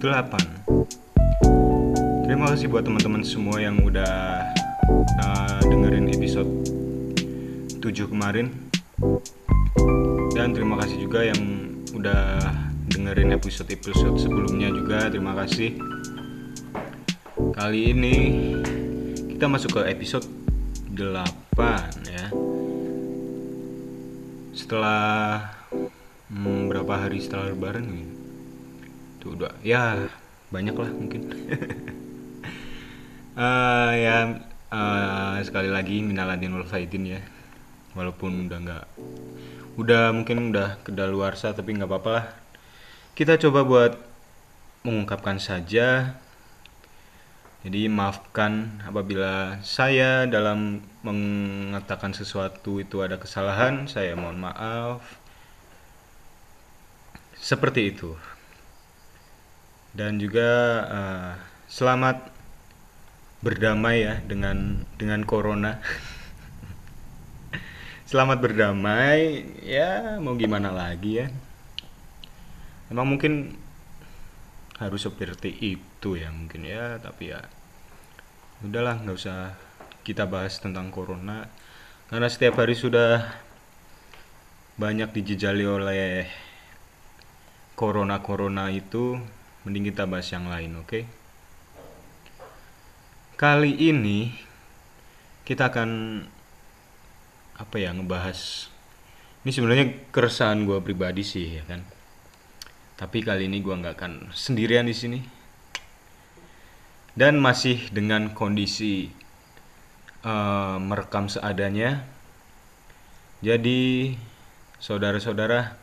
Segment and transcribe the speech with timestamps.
[0.00, 0.66] 8
[2.26, 4.44] Terima kasih buat teman-teman semua yang udah
[5.22, 6.50] uh, dengerin episode
[7.78, 8.50] 7 kemarin.
[10.34, 11.38] Dan terima kasih juga yang
[11.94, 12.42] udah
[12.90, 15.06] dengerin episode-episode sebelumnya juga.
[15.06, 15.78] Terima kasih.
[17.54, 18.16] Kali ini
[19.32, 20.26] kita masuk ke episode
[20.92, 22.26] 8 ya.
[24.50, 25.46] Setelah
[26.26, 28.15] hmm, berapa hari setelah lebaran nih
[29.26, 29.52] tuh udah.
[29.66, 30.06] Ya
[30.54, 31.34] banyak lah mungkin.
[33.34, 34.38] Uh, ya
[34.70, 37.20] uh, sekali lagi minaladin wal faidin ya.
[37.98, 38.84] Walaupun udah nggak
[39.82, 42.26] udah mungkin udah kedaluarsa tapi nggak apa-apa lah.
[43.18, 43.92] Kita coba buat
[44.86, 46.14] mengungkapkan saja.
[47.66, 55.02] Jadi maafkan apabila saya dalam mengatakan sesuatu itu ada kesalahan, saya mohon maaf.
[57.42, 58.14] Seperti itu.
[59.96, 60.50] Dan juga
[60.84, 61.32] uh,
[61.72, 62.28] selamat
[63.40, 65.80] berdamai ya dengan dengan corona.
[68.12, 71.32] selamat berdamai, ya mau gimana lagi ya.
[72.92, 73.56] Emang mungkin
[74.76, 77.40] harus seperti itu ya mungkin ya, tapi ya
[78.60, 79.56] udahlah nggak usah
[80.04, 81.44] kita bahas tentang corona
[82.08, 83.20] karena setiap hari sudah
[84.80, 86.24] banyak dijejali oleh
[87.76, 89.20] corona corona itu
[89.66, 91.02] mending kita bahas yang lain oke okay?
[93.34, 94.30] kali ini
[95.42, 96.22] kita akan
[97.58, 98.70] apa ya ngebahas
[99.42, 101.82] ini sebenarnya keresahan gue pribadi sih ya kan
[102.94, 105.20] tapi kali ini gue nggak akan sendirian di sini
[107.16, 109.08] dan masih dengan kondisi
[110.20, 112.04] uh, merekam seadanya.
[113.40, 114.12] Jadi
[114.76, 115.76] saudara-saudara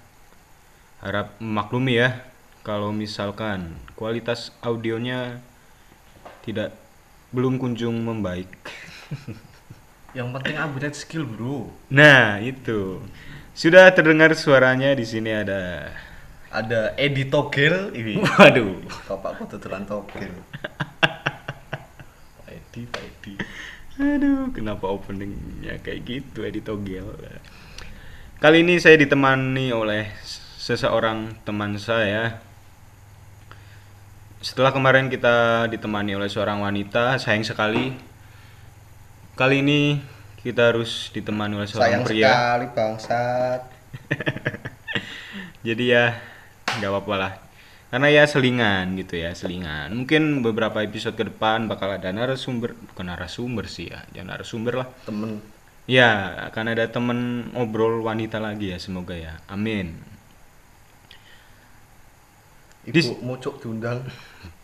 [1.01, 2.21] harap maklumi ya
[2.63, 5.43] kalau misalkan kualitas audionya
[6.47, 6.71] tidak
[7.35, 8.47] belum kunjung membaik.
[10.17, 11.73] Yang penting upgrade skill, Bro.
[11.91, 13.03] Nah, itu.
[13.51, 15.91] Sudah terdengar suaranya di sini ada
[16.53, 18.21] ada Edi Togel ini.
[18.21, 18.79] Waduh.
[19.11, 20.31] Bapakku tutulan Togel.
[22.55, 23.33] Edi, Pak Edi.
[23.97, 27.09] Aduh, kenapa openingnya kayak gitu Edi Togel?
[28.37, 30.13] Kali ini saya ditemani oleh
[30.61, 32.52] seseorang teman saya.
[34.43, 37.95] Setelah kemarin kita ditemani oleh seorang wanita, sayang sekali.
[39.39, 40.03] Kali ini
[40.43, 42.27] kita harus ditemani oleh seorang sayang pria.
[42.27, 43.61] Sayang sekali bangsat.
[45.67, 46.19] Jadi ya
[46.75, 47.33] nggak apa-apa lah
[47.93, 53.05] karena ya selingan gitu ya selingan mungkin beberapa episode ke depan bakal ada narasumber bukan
[53.05, 55.37] narasumber sih ya jangan narasumber lah temen
[55.85, 59.93] ya akan ada temen ngobrol wanita lagi ya semoga ya amin
[62.87, 64.03] ibu Dis mucuk diundang.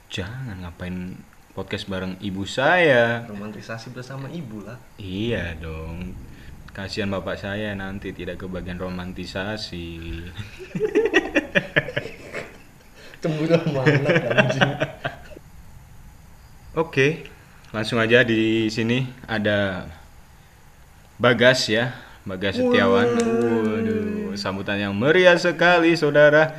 [0.10, 1.16] Jangan ngapain
[1.56, 3.24] podcast bareng ibu saya.
[3.28, 4.80] Romantisasi bersama ibu lah.
[5.00, 6.16] Iya dong.
[6.72, 9.88] Kasihan bapak saya nanti tidak kebagian romantisasi.
[13.20, 14.72] Cemburu mana anjing.
[16.80, 17.28] Oke,
[17.76, 19.92] langsung aja di sini ada
[21.20, 23.20] Bagas ya, Bagas Setiawan.
[23.20, 26.56] Waduh, sambutan yang meriah sekali, saudara.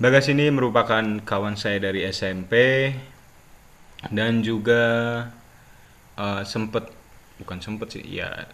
[0.00, 2.88] Bagas ini merupakan kawan saya dari SMP
[4.08, 4.80] dan juga
[6.16, 6.88] uh, sempet,
[7.36, 8.48] bukan sempet sih, ya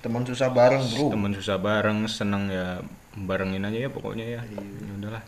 [0.00, 1.12] teman susah bareng bro.
[1.12, 2.80] Teman susah bareng, seneng ya
[3.20, 4.40] barengin aja ya pokoknya ya.
[4.48, 4.92] Iya.
[4.96, 5.24] Udahlah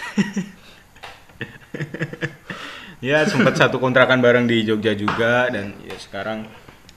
[3.08, 6.44] ya sempat satu kontrakan bareng di Jogja juga dan ya sekarang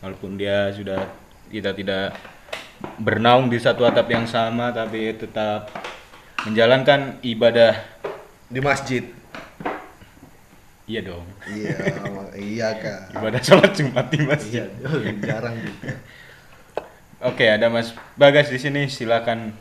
[0.03, 1.07] walaupun dia sudah
[1.47, 2.19] kita tidak
[2.99, 5.71] bernaung di satu atap yang sama tapi tetap
[6.43, 7.92] menjalankan ibadah
[8.53, 9.03] di masjid.
[10.85, 11.25] Iya dong.
[11.49, 11.77] Iya,
[12.53, 13.17] iya kak.
[13.17, 14.69] Ibadah sholat Jumat di masjid.
[14.69, 15.89] Iya, jarang gitu.
[17.23, 18.85] Oke, ada Mas Bagas di sini.
[18.85, 19.57] Silakan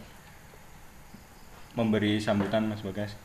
[1.73, 3.17] memberi sambutan Mas Bagas.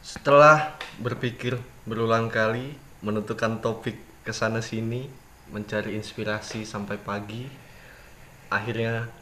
[0.00, 2.72] Setelah berpikir berulang kali,
[3.04, 5.12] menentukan topik ke sana sini,
[5.52, 7.44] mencari inspirasi sampai pagi,
[8.48, 9.12] akhirnya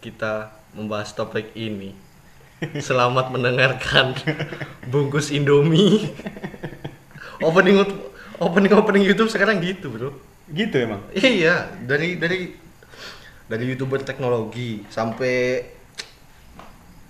[0.00, 2.03] kita membahas topik ini.
[2.80, 4.16] Selamat mendengarkan
[4.88, 6.12] bungkus Indomie.
[7.44, 7.84] opening
[8.40, 10.16] opening opening YouTube sekarang gitu, Bro.
[10.48, 11.04] Gitu emang.
[11.12, 12.56] Iya, dari dari
[13.44, 15.66] dari YouTuber teknologi sampai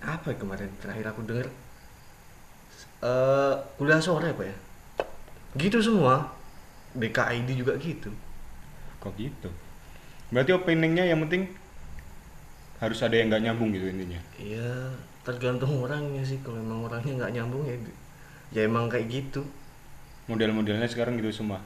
[0.05, 1.47] apa kemarin terakhir aku dengar
[3.05, 4.57] uh, kuliah sore apa ya?
[5.55, 6.35] Gitu semua.
[6.95, 8.11] DKID juga gitu.
[9.03, 9.51] Kok gitu?
[10.31, 11.51] Berarti openingnya yang penting
[12.79, 14.21] harus ada yang nggak nyambung gitu intinya?
[14.39, 17.77] Iya tergantung orangnya sih kalau emang orangnya nggak nyambung ya
[18.53, 19.43] ya emang kayak gitu.
[20.29, 21.61] Model-modelnya sekarang gitu semua.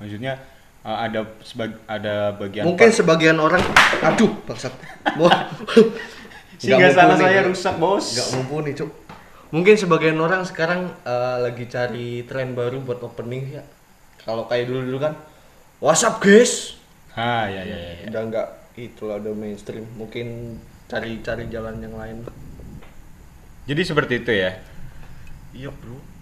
[0.00, 0.40] Maksudnya
[0.82, 3.62] uh, ada sebag ada bagian mungkin part- sebagian orang
[4.00, 4.72] aduh bangsat.
[6.62, 8.06] Sana mumpuni, saya rusak bos.
[8.14, 8.90] Nggak mumpuni cuk.
[9.52, 13.62] Mungkin sebagian orang sekarang eh, lagi cari tren baru buat opening ya.
[14.22, 15.18] Kalau kayak dulu dulu kan
[15.82, 16.78] WhatsApp guys?
[17.18, 18.04] Ah ya ya ya, ya.
[18.14, 18.48] udah nggak
[18.78, 19.84] itulah udah mainstream.
[19.98, 20.56] Mungkin
[20.86, 22.22] cari-cari jalan yang lain
[23.68, 24.50] jadi seperti itu ya
[25.54, 26.12] iya bro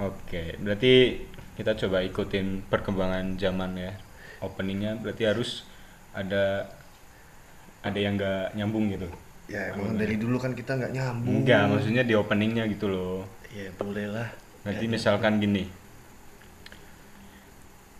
[0.00, 1.20] Oke, berarti
[1.60, 3.92] kita coba ikutin perkembangan zaman ya.
[4.40, 5.68] Openingnya berarti harus
[6.16, 6.72] ada
[7.84, 9.08] ada yang nggak nyambung gitu.
[9.50, 13.26] ya emang dari dulu kan kita nggak nyambung Enggak, maksudnya di openingnya gitu loh.
[13.50, 14.28] ya boleh lah
[14.64, 15.68] Berarti misalkan gini.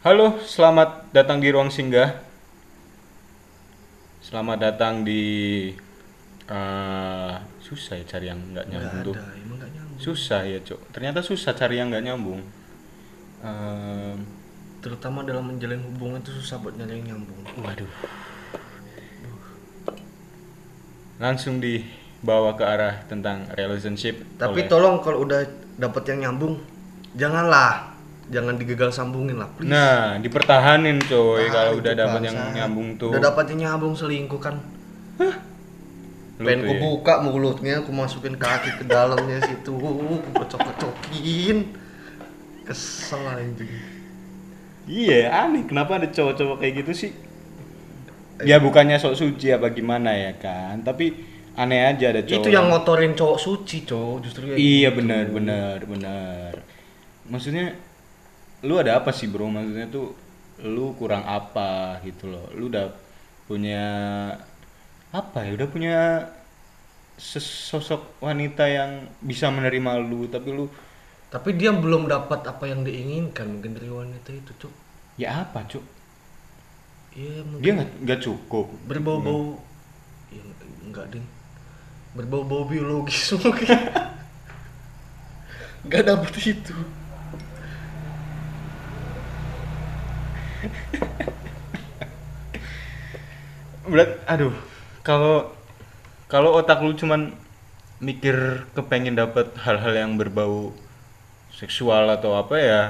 [0.01, 2.17] Halo, selamat datang di ruang singgah.
[4.25, 5.21] Selamat datang di
[6.49, 7.33] eh,
[7.71, 9.15] susah ya cari yang nggak nyambung tuh.
[9.15, 10.81] ada emang nggak nyambung Susah ya, Cok.
[10.91, 12.41] Ternyata susah cari yang nggak nyambung.
[13.41, 14.17] Ehm,
[14.79, 17.89] terutama dalam menjalin hubungan itu susah buat nyari yang nyambung Waduh.
[21.17, 24.25] Langsung dibawa ke arah tentang relationship.
[24.35, 25.45] tapi oleh- tolong kalau udah
[25.77, 26.61] dapet yang nyambung
[27.13, 27.93] janganlah
[28.27, 33.11] jangan digagal sambungin lah please Nah, dipertahanin coy Ah, kalau udah dapat yang nyambung tuh.
[33.11, 34.57] udah dapet yang nyambung selingkuh kan
[35.19, 35.29] Lu
[36.41, 36.81] pengen ku ya.
[36.81, 39.91] buka mulutnya aku masukin kaki ke dalamnya situ ku
[40.33, 41.59] kocok-kocokin
[42.65, 43.69] kesel anjing
[44.91, 47.13] Iya, aneh kenapa ada cowok-cowok kayak gitu sih?
[48.43, 51.15] Ya bukannya sok suci apa gimana ya kan, tapi
[51.55, 52.41] aneh aja ada cowok.
[52.43, 54.99] itu yang ngotorin cowok suci cowok justru ya Iya gitu.
[55.05, 56.53] benar benar benar.
[57.29, 57.77] Maksudnya
[58.65, 59.47] lu ada apa sih bro?
[59.47, 60.17] Maksudnya tuh
[60.65, 62.49] lu kurang apa gitu loh.
[62.57, 62.91] Lu udah
[63.47, 63.85] punya
[65.11, 65.51] apa ya?
[65.59, 65.99] Udah punya
[67.21, 70.67] sesosok wanita yang bisa menerima lu, tapi lu
[71.31, 74.75] tapi dia belum dapat apa yang diinginkan mungkin dari wanita itu cuk.
[75.15, 75.85] Ya apa cuk?
[77.15, 77.63] iya mungkin.
[77.63, 78.67] Dia nggak nggak cukup.
[78.87, 79.59] berbau-bau.
[80.31, 80.43] Ya,
[80.87, 81.27] enggak ding
[82.11, 83.71] berbau-bau biologis mungkin
[85.87, 86.75] nggak dapet itu.
[93.91, 94.55] Berat, aduh,
[95.01, 95.49] kalau
[96.27, 97.33] kalau otak lu cuman
[97.99, 98.35] mikir
[98.73, 100.73] kepengen dapet hal-hal yang berbau
[101.51, 102.83] seksual atau apa ya,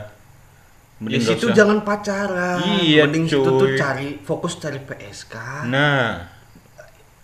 [0.96, 1.56] di mending nggak situ usah.
[1.56, 5.34] jangan pacaran Iya, mending situ tuh cari fokus cari PSK
[5.66, 6.28] Nah,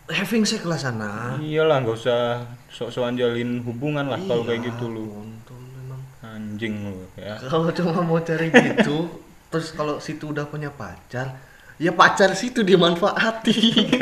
[0.08, 4.86] having sex lah sana iyalah nggak usah sok-sokan jalin hubungan lah kalau kayak Iya, gitu
[4.88, 5.06] lu.
[5.46, 6.00] memang.
[6.24, 7.38] Anjing lu ya.
[7.44, 9.06] kalau cuma mau cari gitu
[9.52, 11.38] terus kalau situ udah punya pacar
[11.76, 13.54] ya pacar situ dimanfaati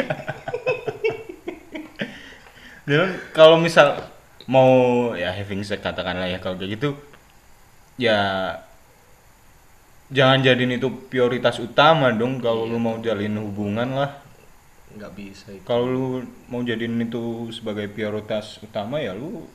[2.84, 4.00] Dan kalau misal
[4.44, 6.92] mau ya having sex katakanlah ya kalau kayak gitu
[7.96, 8.52] ya
[10.12, 14.20] jangan jadiin itu prioritas utama dong kalau lu mau jalin hubungan lah.
[14.94, 15.64] Nggak bisa itu.
[15.64, 16.06] Kalau lu
[16.52, 19.48] mau jadiin itu sebagai prioritas utama ya lu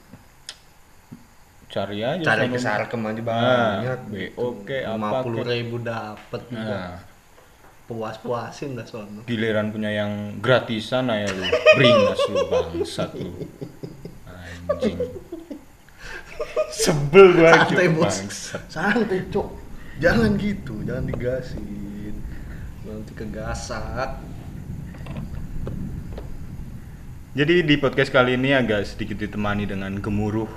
[1.69, 2.53] cari aja cari sono.
[2.57, 6.57] ke sarkem aja Nah, banyak BO ke apa lima puluh ribu dapet nah.
[6.57, 6.81] juga
[7.89, 11.41] puas puasin lah sono giliran punya yang gratisan aja lu.
[11.73, 13.33] Beringas lu bangsat lu.
[14.69, 15.01] Anjing.
[16.69, 18.17] Sebel gua santai Cuk, bos.
[18.69, 19.49] Santai cok
[19.97, 22.13] jangan gitu jangan digasin.
[22.85, 24.21] Nanti kegasak.
[27.33, 30.49] Jadi di podcast kali ini agak sedikit ditemani dengan gemuruh.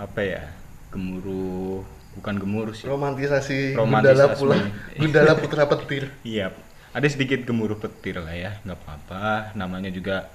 [0.00, 0.44] Apa ya?
[0.88, 4.16] Gemuruh bukan gemuruh sih romantisasi, Romantisasi.
[4.16, 4.56] gundala pula
[5.00, 6.50] gundala putra petir Iya,
[6.90, 9.24] ada sedikit gemuruh petir lah ya, nggak apa-apa.
[9.52, 10.32] Namanya juga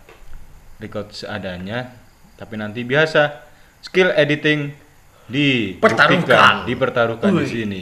[0.77, 1.89] record seadanya,
[2.35, 3.41] tapi nanti biasa
[3.79, 4.77] skill editing
[5.77, 6.11] Pertaruhkan.
[6.21, 7.49] dibuktikan, dipertaruhkan di Wih.
[7.49, 7.81] sini.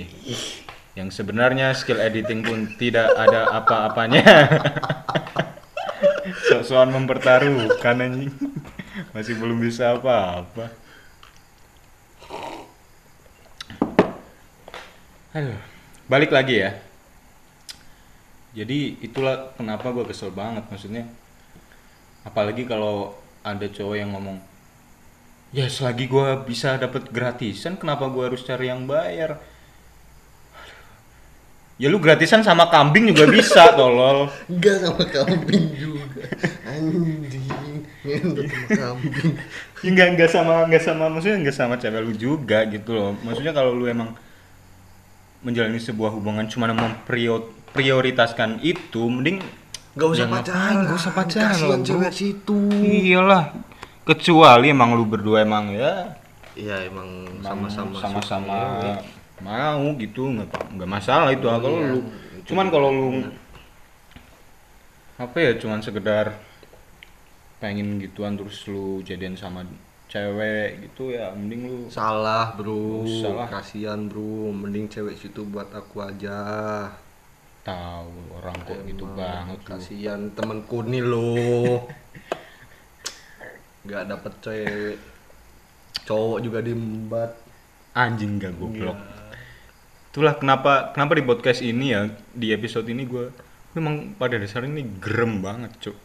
[0.94, 4.22] Yang sebenarnya skill editing pun tidak ada apa-apanya.
[6.46, 8.32] Sok-sokan mempertaruhkan anjing.
[9.12, 10.70] Masih belum bisa apa-apa.
[15.30, 15.62] Aduh,
[16.10, 16.74] balik lagi ya.
[18.58, 21.06] Jadi itulah kenapa gue kesel banget maksudnya.
[22.26, 23.14] Apalagi kalau
[23.46, 24.42] ada cowok yang ngomong,
[25.54, 29.38] ya selagi gue bisa dapat gratisan, kenapa gue harus cari yang bayar?
[31.80, 34.28] Ya lu gratisan sama kambing juga bisa, tolol.
[34.52, 36.26] enggak sama kambing juga
[36.68, 39.34] anjing ngentot sama kambing
[39.86, 43.14] Ya enggak enggak sama enggak sama maksudnya enggak sama cewek lu juga gitu loh.
[43.24, 44.12] Maksudnya kalau lu emang
[45.40, 49.40] menjalani sebuah hubungan cuma memprioritaskan itu, mending
[49.98, 50.74] Gak usah Ya, pacaran?
[50.86, 52.60] Gak usah pacaran Kasihan cewek situ.
[52.80, 53.52] Iyalah.
[54.06, 56.18] kecuali emang lu berdua emang ya
[56.58, 58.94] iya emang sama-sama sama-sama suka ngewe.
[59.46, 62.00] mau gitu nggak nggak masalah itu kalau Iya, lu
[62.34, 63.08] itu cuman kalau lu
[65.20, 66.42] apa ya cuman sekedar
[67.62, 69.62] pengen gituan terus lu jadian sama
[70.10, 73.06] cewek gitu ya mending lu salah bro.
[73.06, 73.46] Salah.
[73.46, 74.50] kasihan bro.
[74.50, 76.42] Mending cewek situ buat aku aja.
[77.62, 81.86] Tahu orang kok gitu banget kasihan temenku nih lo.
[83.86, 84.98] Nggak dapet cewek.
[86.10, 87.32] Cowok juga diembat
[87.94, 88.98] anjing gak goblok.
[88.98, 89.18] Iya.
[90.10, 93.30] itulah kenapa kenapa di podcast ini ya di episode ini gue
[93.78, 95.98] memang pada dasarnya ini gerem banget cuk.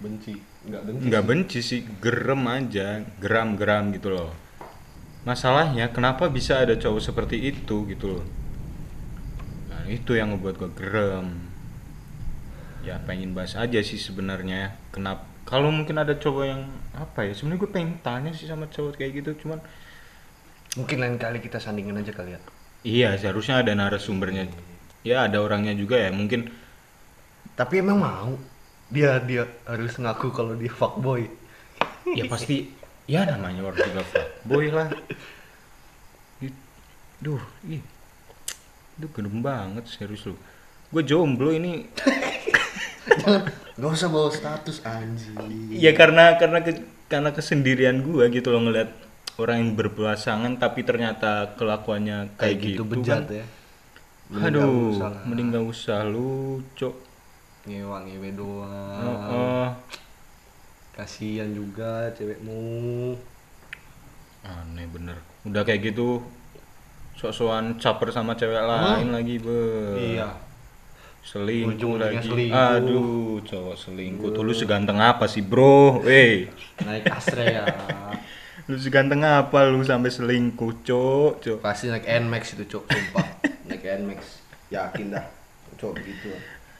[0.00, 4.30] Benci nggak benci nggak benci sih gerem aja geram-geram gitu loh.
[5.24, 8.24] Masalahnya kenapa bisa ada cowok seperti itu gitu loh?
[9.72, 11.28] Nah itu yang ngebuat gue gerem.
[12.84, 14.76] Ya pengen bahas aja sih sebenarnya.
[14.92, 16.62] Kenapa kalau mungkin ada cowok yang
[16.92, 19.58] apa ya sebenarnya gue pengen tanya sih sama cowok kayak gitu cuman
[20.76, 22.40] mungkin lain kali kita sandingin aja kali ya.
[22.84, 24.48] Iya seharusnya ada narasumbernya.
[25.04, 26.52] Ya ada orangnya juga ya mungkin
[27.56, 28.32] tapi emang mau
[28.90, 31.30] dia dia harus ngaku kalau dia fuckboy.
[32.10, 32.70] Ya pasti.
[33.06, 34.02] Ya namanya orang juga
[34.46, 34.90] boy lah.
[36.42, 36.54] Ih,
[37.18, 37.82] duh ih.
[38.98, 40.34] Duh gerem banget serius lu.
[40.90, 41.86] Gue jomblo ini.
[43.10, 43.42] Jangan
[43.78, 45.34] nggak usah bawa status anjing.
[45.74, 48.90] Ya karena karena ke- karena kesendirian gue gitu loh ngeliat
[49.40, 53.40] orang yang berpasangan tapi ternyata kelakuannya kayak, gitu, bejat kan.
[53.42, 53.46] ya.
[54.30, 55.22] Mending aduh usah lah.
[55.26, 56.94] mending gak usah lu cok
[57.68, 59.04] ngewa ngewe doang.
[59.04, 59.68] Heeh.
[60.90, 63.16] kasihan juga cewekmu.
[64.44, 65.16] Aneh bener.
[65.48, 66.20] Udah kayak gitu
[67.16, 69.60] sok-sokan caper sama cewek lain lagi be.
[69.96, 70.28] Iya.
[71.20, 72.24] Selingkuh lagi.
[72.24, 72.56] selingkuh.
[72.56, 74.32] aduh cowok selingkuh.
[74.32, 76.00] Tuh lu seganteng apa sih bro?
[76.00, 76.48] Wey
[76.84, 77.64] naik asre ya.
[78.70, 83.26] Lu seganteng apa lu sampai selingkuh cok cok pasti naik Nmax itu cok sumpah.
[83.66, 84.20] Naik Nmax
[84.70, 85.26] yakin dah
[85.74, 86.30] cok begitu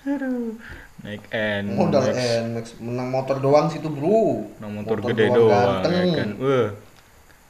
[0.07, 0.57] aduh.
[1.01, 2.17] Naik N modal Max.
[2.45, 4.45] Nmax menang motor doang situ bro.
[4.61, 5.93] Nah, motor, gede doang ganteng.
[5.93, 6.31] ya kan?
[6.41, 6.69] Wah.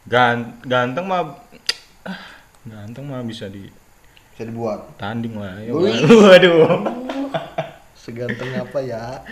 [0.06, 1.22] Gan- ganteng mah
[2.06, 2.20] ah,
[2.72, 4.96] ganteng mah bisa bisa dibuat.
[4.96, 5.98] ditanding lah ya Wih.
[6.26, 6.86] waduh.
[8.02, 9.22] Seganteng apa ya?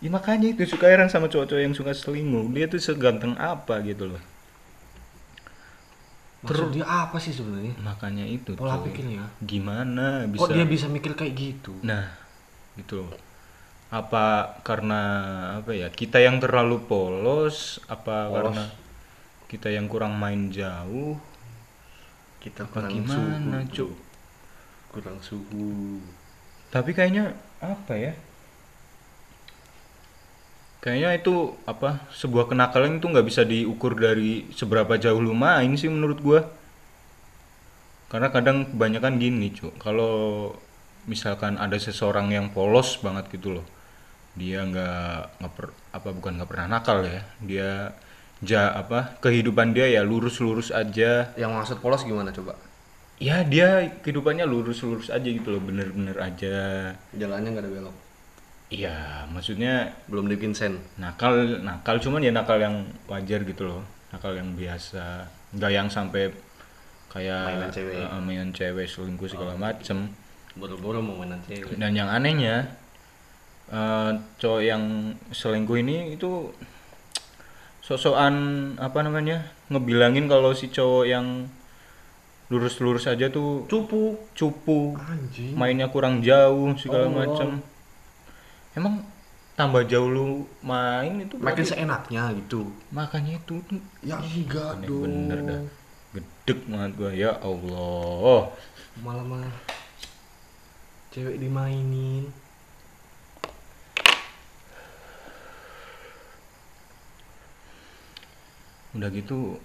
[0.00, 2.48] Ya makanya itu suka heran sama cowok-cowok yang suka selingkuh.
[2.56, 4.22] Dia tuh seganteng apa gitu loh
[6.40, 7.76] Maksud dia apa sih sebenarnya?
[7.84, 10.40] Makanya itu pola pikirnya gimana bisa?
[10.40, 11.76] kok dia bisa mikir kayak gitu?
[11.84, 12.16] Nah
[12.80, 13.12] gitu loh.
[13.92, 15.02] Apa karena
[15.60, 17.76] apa ya kita yang terlalu polos?
[17.92, 18.56] Apa Polos.
[18.56, 18.64] karena
[19.52, 21.20] kita yang kurang main jauh?
[22.40, 23.74] Kita apa kurang gimana suhu.
[23.76, 23.92] Cuk?
[24.96, 26.00] Kurang suhu.
[26.72, 28.12] Tapi kayaknya apa ya
[30.80, 31.34] kayaknya itu
[31.68, 36.40] apa sebuah kenakalan itu nggak bisa diukur dari seberapa jauh lu main sih menurut gua.
[38.10, 39.70] Karena kadang kebanyakan gini cu.
[39.78, 40.50] Kalau
[41.06, 43.66] misalkan ada seseorang yang polos banget gitu loh
[44.38, 47.22] dia nggak nggak per- apa bukan nggak pernah nakal ya.
[47.42, 47.70] Dia
[48.40, 51.30] ja apa kehidupan dia ya lurus-lurus aja.
[51.36, 52.56] Yang maksud polos gimana coba?
[53.20, 56.56] Ya dia kehidupannya lurus-lurus aja gitu loh bener-bener aja.
[57.14, 58.09] Jalannya nggak ada belok
[58.70, 59.72] iya maksudnya
[60.06, 60.78] belum bikin sen.
[60.96, 63.82] nakal nakal cuman ya nakal yang wajar gitu loh.
[64.10, 65.26] Nakal yang biasa.
[65.50, 66.30] Nggak yang sampai
[67.10, 67.94] kayak Mainan cewek.
[67.98, 70.14] eh, mainan cewek selingkuh segala macem.
[70.54, 71.74] Boro-boro mau mainan cewek.
[71.74, 72.70] Dan yang anehnya
[73.68, 74.82] eh, cowok yang
[75.30, 76.50] selingkuh ini itu
[77.80, 78.34] sosokan
[78.78, 81.26] apa namanya ngebilangin kalau si cowok yang
[82.50, 84.18] lurus-lurus aja tuh cupu.
[84.34, 84.94] cupu.
[84.98, 85.54] Anjing.
[85.54, 87.14] Mainnya kurang jauh segala Oh.
[87.14, 87.62] macem
[88.74, 89.02] emang
[89.58, 90.26] tambah jauh lu
[90.62, 92.70] main itu makin berarti- seenaknya gitu.
[92.90, 93.60] Makanya itu
[94.00, 95.04] ya enggak dong.
[95.04, 95.62] bener dah.
[96.16, 97.10] Gedek banget gua.
[97.12, 98.50] Ya Allah.
[99.04, 99.46] Malah mah
[101.12, 102.30] cewek dimainin.
[108.90, 109.60] Udah gitu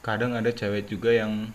[0.00, 1.50] kadang ada cewek juga yang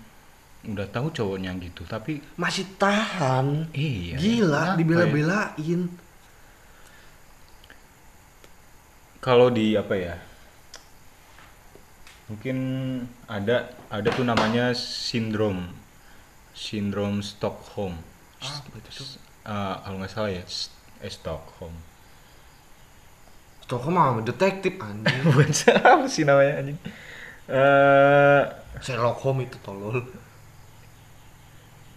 [0.70, 3.70] udah tahu cowoknya gitu tapi masih tahan.
[3.72, 4.18] Iya.
[4.18, 4.78] Gila ya?
[4.78, 5.82] dibela-belain.
[9.22, 10.16] Kalau di apa ya
[12.26, 12.58] mungkin
[13.30, 15.70] ada ada tuh namanya sindrom.
[16.56, 18.00] Sindrom Stockholm.
[18.40, 20.42] Tuh Eh, kalau nggak salah ya
[21.06, 21.76] eh, Stockholm.
[23.62, 25.22] Stockholm mah detektif anjing.
[25.30, 25.54] Bukan
[25.94, 26.80] apa sih namanya anjing?
[27.46, 28.44] Eh
[28.82, 30.02] Sherlock Holmes itu tolol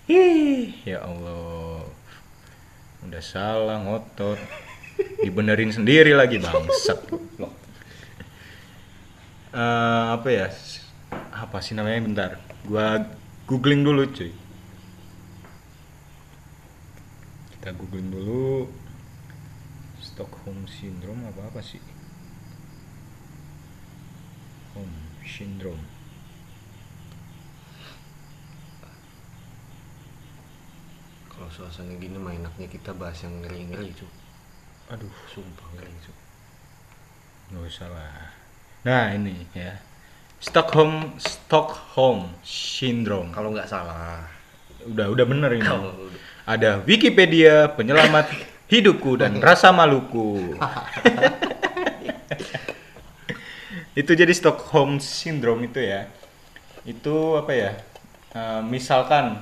[0.09, 1.85] Ih, ya Allah.
[3.05, 4.41] Udah salah ngotot.
[5.21, 6.99] Dibenerin sendiri lagi bangsat.
[9.49, 10.49] Eh, apa ya?
[11.33, 12.31] Apa sih namanya bentar.
[12.65, 13.05] Gua
[13.45, 14.33] googling dulu, cuy.
[17.57, 18.69] Kita googling dulu
[19.99, 21.83] Stockholm syndrome apa apa sih?
[24.73, 24.97] Home
[25.27, 25.98] syndrome.
[31.38, 34.07] Kalau suasana gini mah enaknya kita bahas yang ngeri-ngeri cu.
[34.90, 36.11] Aduh, Sumpah ngeri cu.
[37.49, 38.35] nggak usah lah.
[38.83, 39.78] Nah ini ya,
[40.42, 43.30] Stockholm Stockholm syndrome.
[43.30, 44.26] Kalau nggak salah.
[44.85, 45.62] Udah udah bener ini.
[45.62, 45.95] Kalau
[46.42, 48.35] Ada Wikipedia penyelamat
[48.73, 50.59] hidupku dan rasa maluku.
[54.00, 56.11] itu jadi Stockholm syndrome itu ya.
[56.83, 57.73] Itu apa ya?
[58.35, 59.40] eh, misalkan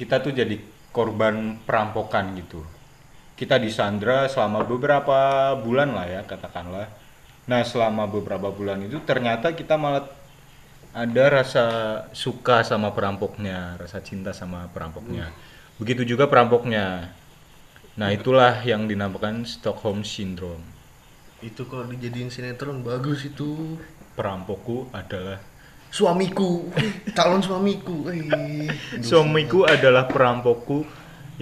[0.00, 0.56] kita tuh jadi
[0.96, 2.64] korban perampokan gitu.
[3.36, 6.88] Kita disandra selama beberapa bulan lah ya katakanlah.
[7.44, 10.08] Nah selama beberapa bulan itu ternyata kita malah
[10.96, 11.64] ada rasa
[12.16, 15.28] suka sama perampoknya, rasa cinta sama perampoknya.
[15.76, 17.12] Begitu juga perampoknya.
[18.00, 20.80] Nah itulah yang dinamakan Stockholm Syndrome.
[21.40, 23.80] itu kalau dijadiin sinetron bagus itu.
[24.12, 25.40] Perampokku adalah
[25.90, 26.70] Suamiku,
[27.18, 28.06] calon suamiku.
[28.14, 28.70] Eh,
[29.06, 30.86] suamiku adalah perampokku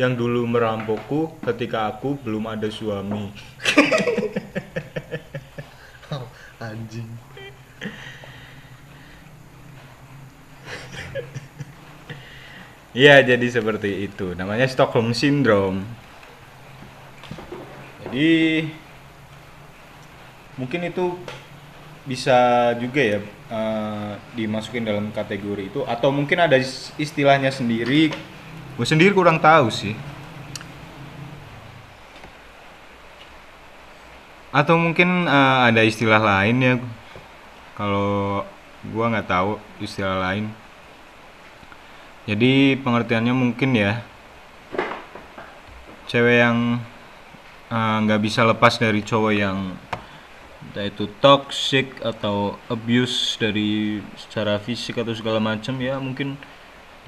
[0.00, 3.28] yang dulu merampokku ketika aku belum ada suami.
[6.08, 6.24] Oh,
[6.64, 7.04] anjing.
[12.96, 14.32] Iya, jadi seperti itu.
[14.32, 15.84] Namanya Stockholm Syndrome.
[18.08, 18.64] Jadi
[20.56, 21.20] mungkin itu
[22.08, 28.12] bisa juga ya eh, dimasukin dalam kategori itu atau mungkin ada is- istilahnya sendiri.
[28.76, 29.96] Gue sendiri kurang tahu sih.
[34.48, 36.74] Atau mungkin eh, ada istilah lain ya.
[37.76, 38.42] Kalau
[38.90, 40.50] gua nggak tahu istilah lain.
[42.28, 44.02] Jadi pengertiannya mungkin ya
[46.08, 46.80] cewek yang
[47.68, 49.76] eh, nggak bisa lepas dari cowok yang
[50.68, 52.36] entah itu toxic atau
[52.68, 56.36] abuse dari secara fisik atau segala macam ya mungkin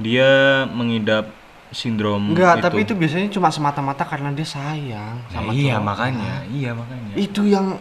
[0.00, 1.28] dia mengidap
[1.70, 5.80] sindrom Enggak, tapi itu biasanya cuma semata-mata karena dia sayang Nah, sama iya cowoknya.
[5.80, 7.78] makanya iya makanya Itu yang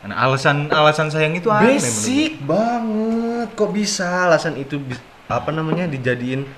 [0.00, 3.52] Nah, alasan alasan sayang itu aneh basic banget.
[3.52, 4.80] Kok bisa alasan itu
[5.28, 6.48] apa namanya dijadiin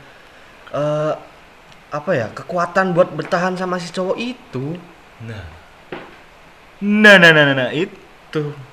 [0.73, 1.12] eh
[1.93, 4.79] apa ya kekuatan buat bertahan sama si cowok itu?
[5.27, 5.45] Nah.
[6.83, 7.95] Nah, nah, nah, nah, nah, itu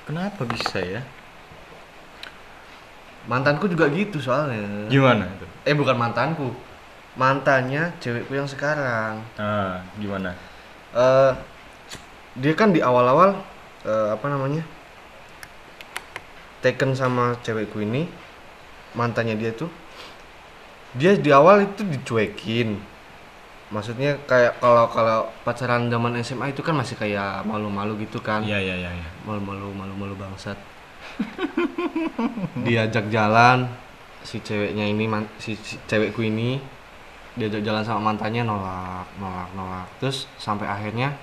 [0.08, 1.02] kenapa bisa ya?
[3.28, 4.88] Mantanku juga gitu soalnya.
[4.88, 5.46] Gimana itu?
[5.68, 6.50] Eh bukan mantanku,
[7.20, 9.20] mantannya cewekku yang sekarang.
[9.36, 10.32] Ah, gimana?
[10.90, 11.32] eh
[12.38, 13.38] dia kan di awal-awal
[13.86, 14.62] eh, apa namanya
[16.62, 18.10] taken sama cewekku ini
[18.94, 19.70] mantannya dia tuh
[20.98, 22.78] dia di awal itu dicuekin
[23.70, 28.42] maksudnya kayak kalau kalau pacaran zaman SMA itu kan masih kayak malu-malu gitu kan.
[28.42, 29.08] Iya, iya, iya, iya.
[29.22, 30.58] malu-malu malu-malu bangsat.
[32.66, 33.70] Diajak jalan
[34.26, 36.60] si ceweknya ini man- si, si cewekku ini
[37.38, 39.86] diajak jalan sama mantannya nolak nolak nolak.
[40.02, 41.14] Terus sampai akhirnya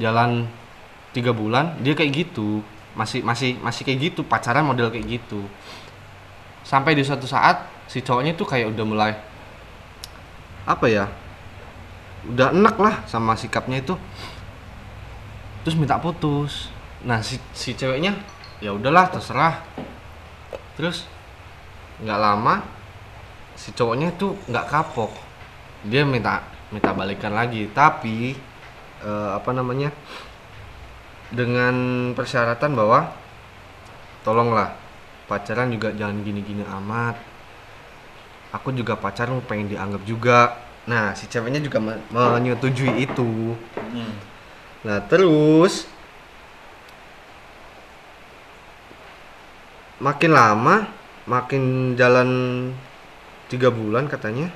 [0.00, 0.48] jalan
[1.12, 2.64] tiga bulan dia kayak gitu.
[2.96, 5.44] Masih masih masih kayak gitu pacaran model kayak gitu.
[6.64, 9.12] Sampai di suatu saat si cowoknya tuh kayak udah mulai
[10.66, 11.06] apa ya
[12.32, 13.94] udah enak lah sama sikapnya itu.
[15.62, 16.70] Terus minta putus.
[17.06, 18.14] Nah si si ceweknya
[18.58, 19.62] ya udahlah terserah.
[20.74, 21.06] Terus
[22.02, 22.54] nggak lama
[23.56, 25.12] si cowoknya tuh nggak kapok.
[25.86, 27.70] Dia minta minta balikan lagi.
[27.70, 28.34] Tapi
[29.02, 29.90] eh, apa namanya
[31.30, 31.74] dengan
[32.14, 33.10] persyaratan bahwa
[34.22, 34.74] tolonglah
[35.26, 37.18] pacaran juga jangan gini-gini amat.
[38.54, 43.58] Aku juga pacaran pengen dianggap juga nah si ceweknya juga me- menyetujui itu
[44.86, 45.90] Nah terus
[49.98, 50.86] makin lama,
[51.26, 52.28] makin jalan
[53.50, 54.52] tiga bulan katanya,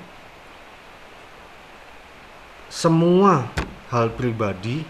[2.70, 3.50] semua
[3.90, 4.86] hal pribadi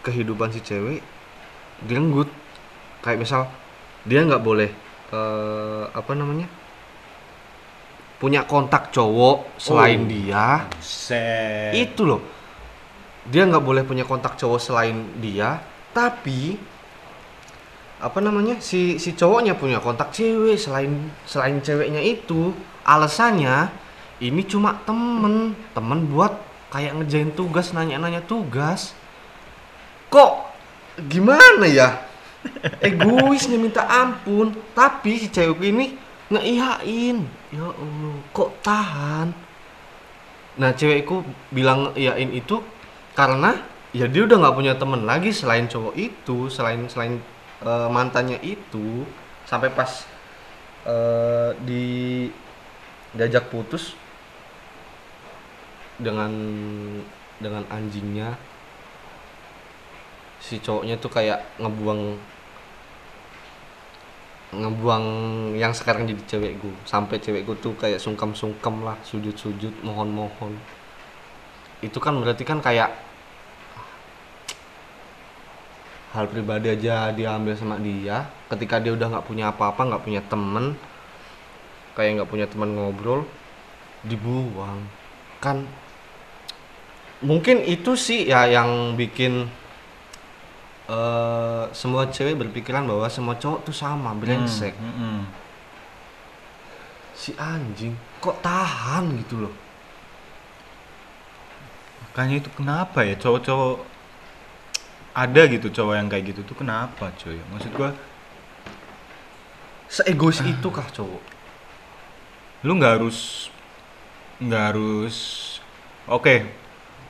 [0.00, 1.04] kehidupan si cewek
[1.84, 2.32] direnggut.
[3.04, 3.42] Kayak misal
[4.08, 4.70] dia nggak boleh
[5.12, 6.48] eh, apa namanya
[8.20, 10.08] punya kontak cowok selain Oh.
[10.12, 11.72] dia Set.
[11.72, 12.20] itu loh
[13.24, 15.56] dia nggak boleh punya kontak cowok selain dia
[15.96, 16.60] tapi
[18.00, 22.52] apa namanya si si cowoknya punya kontak cewek selain selain ceweknya itu
[22.84, 23.72] alasannya
[24.20, 26.32] ini cuma temen temen buat
[26.72, 28.96] kayak ngejain tugas nanya-nanya tugas
[30.08, 30.48] kok
[31.08, 32.04] gimana ya
[32.88, 37.26] egoisnya minta ampun tapi si cewek ini ngeiyain.
[37.50, 39.34] Ya allah kok tahan?
[40.56, 42.62] Nah cewekku bilang iyain itu
[43.18, 43.58] karena
[43.90, 47.18] ya dia udah nggak punya temen lagi selain cowok itu selain selain
[47.62, 49.04] eh, mantannya itu.
[49.44, 50.06] Sampai pas
[50.86, 51.84] eh, di
[53.10, 53.98] diajak putus
[55.98, 56.30] dengan
[57.42, 58.38] dengan anjingnya
[60.40, 62.16] si cowoknya tuh kayak ngebuang
[64.50, 65.04] ngebuang
[65.54, 66.70] yang sekarang jadi cewekku.
[66.82, 70.58] Sampai cewekku tuh kayak sungkem-sungkem lah sujud-sujud mohon-mohon.
[71.80, 72.90] Itu kan berarti kan kayak
[76.10, 78.26] hal pribadi aja diambil sama dia.
[78.50, 80.74] Ketika dia udah nggak punya apa-apa nggak punya temen
[81.94, 83.22] kayak nggak punya teman ngobrol
[84.02, 84.82] dibuang.
[85.38, 85.70] Kan
[87.22, 89.46] mungkin itu sih ya yang bikin
[90.90, 95.20] eh semua cewek berpikiran bahwa semua cowok tuh sama brengsek Hmm, hmm, hmm.
[97.20, 99.54] si anjing kok tahan gitu loh
[102.04, 103.76] Makanya itu kenapa ya cowok-cowok
[105.14, 107.38] ada gitu cowok yang kayak gitu tuh kenapa cuy?
[107.50, 107.90] Maksud gua
[109.90, 111.22] seegois itu kah cowok
[112.66, 113.48] lu nggak harus
[114.40, 115.16] nggak harus
[116.08, 116.34] oke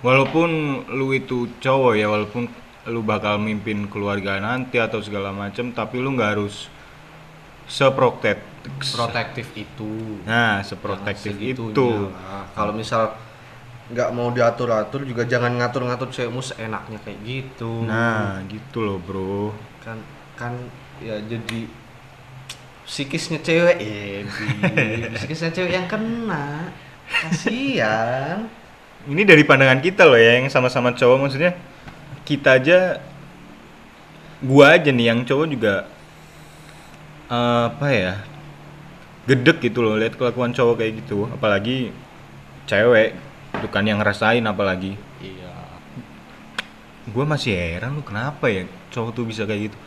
[0.07, 0.51] walaupun
[0.99, 2.45] lu itu cowok ya walaupun
[2.89, 6.73] lu bakal mimpin keluarga nanti atau segala macem tapi lu nggak harus
[7.69, 8.49] seprotektif
[8.97, 10.21] protektif itu.
[10.25, 11.69] Nah seprotektif itu.
[12.09, 12.49] Lah.
[12.57, 13.13] kalau misal
[13.91, 17.85] nggak mau diatur atur juga jangan ngatur ngatur cewekmu seenaknya kayak gitu.
[17.85, 19.53] Nah gitu loh bro.
[19.85, 20.01] Kan
[20.35, 20.57] kan
[21.05, 21.69] ya jadi
[22.89, 24.47] psikisnya cewek eh Bi.
[25.21, 26.73] psikisnya cewek yang kena.
[27.11, 28.49] Kasihan.
[29.05, 31.53] Ini dari pandangan kita loh ya yang sama-sama cowok maksudnya
[32.31, 33.03] kita aja
[34.39, 35.75] gua aja nih yang cowok juga
[37.27, 38.15] eh, apa ya
[39.27, 41.27] gedek gitu loh lihat kelakuan cowok kayak gitu.
[41.27, 41.91] Apalagi
[42.71, 43.19] cewek
[43.59, 44.95] itu kan yang ngerasain apalagi.
[45.19, 45.55] Iya.
[47.11, 48.63] Gua masih heran lu kenapa ya
[48.95, 49.79] cowok tuh bisa kayak gitu?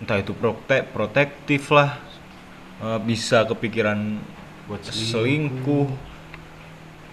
[0.00, 2.00] Entah itu protek protektif lah
[2.80, 4.24] eh, bisa kepikiran
[4.72, 6.16] buat selingkuh.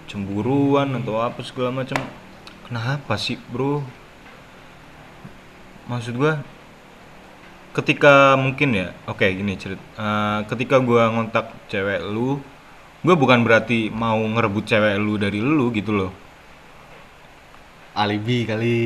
[0.04, 1.98] cemburuan atau apa segala macam.
[2.68, 4.03] Kenapa sih bro
[5.88, 6.40] maksud gua
[7.74, 12.40] ketika mungkin ya oke gini cerit Eh, ketika gua ngontak cewek lu
[13.04, 16.12] gua bukan berarti mau ngerebut cewek lu dari lu gitu loh.
[17.94, 18.80] Alibi kali.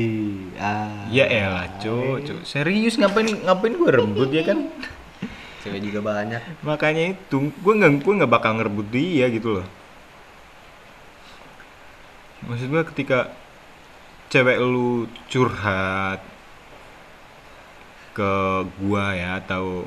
[0.60, 1.08] Ah.
[1.08, 2.38] Ya elah cuk cuk.
[2.44, 4.68] Serius ngapain ngapain gua rebut ya kan?
[5.64, 6.62] Cewek juga banyak.
[6.62, 9.66] Makanya itu gue nggak gue nggak bakal ngerebut dia gitu loh.
[12.46, 13.34] Maksud gue ketika
[14.30, 16.22] cewek lu curhat
[18.18, 18.32] ke
[18.82, 19.86] gua ya atau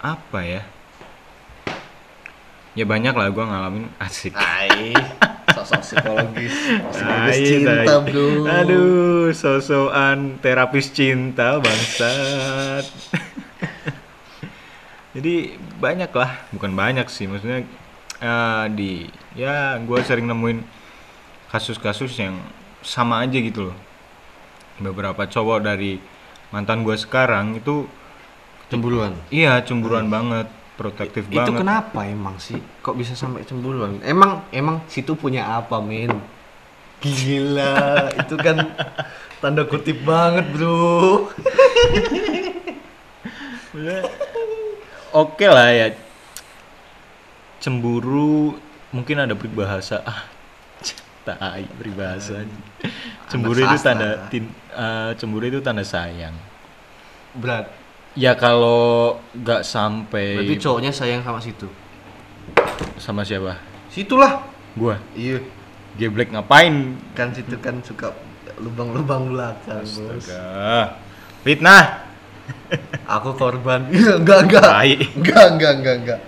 [0.00, 0.62] apa ya
[2.72, 4.96] ya banyak lah gua ngalamin asik Hai,
[5.52, 6.56] sosok psikologis,
[6.88, 8.00] psikologis Tai, cinta tai.
[8.06, 8.26] bro.
[8.46, 12.86] Aduh, sosokan terapis cinta bangsat.
[15.18, 17.66] Jadi banyak lah, bukan banyak sih, maksudnya
[18.22, 20.62] eh, di ya gue sering nemuin
[21.50, 22.38] kasus-kasus yang
[22.86, 23.76] sama aja gitu loh.
[24.78, 25.98] Beberapa cowok dari
[26.48, 27.84] mantan gue sekarang itu
[28.68, 29.16] Cemburuan.
[29.32, 30.44] iya cemburuan banget,
[30.76, 31.56] protektif Itu banget.
[31.56, 32.60] kenapa emang sih?
[32.84, 33.96] Kok bisa sampai cemburuan?
[34.04, 36.20] Emang emang situ punya apa, men?
[37.00, 37.78] Gila,
[38.20, 38.60] itu kan
[39.40, 41.32] tanda kutip banget, bro.
[45.16, 45.96] Oke lah ya.
[47.58, 48.54] Cemburu
[48.92, 50.28] mungkin ada peribahasa ah
[51.28, 52.48] tai peribahasa.
[53.28, 56.32] Cemburu itu tanda tin- eh, cemburu itu tanda sayang.
[57.36, 57.68] Berat.
[58.16, 61.68] Ya kalau nggak sampai Berarti cowoknya sayang sama situ.
[62.96, 63.60] sama siapa?
[63.92, 64.42] Situlah.
[64.74, 64.96] Gua.
[65.12, 65.44] Iya.
[65.98, 66.94] Geblek ngapain?
[67.14, 68.14] Kan situ kan suka
[68.58, 70.24] lubang-lubang belakang, bos.
[70.24, 70.98] Astaga.
[71.46, 72.06] Fitnah.
[73.18, 73.86] Aku korban.
[74.18, 74.66] Enggak, enggak.
[75.14, 76.20] Enggak, enggak, enggak, enggak.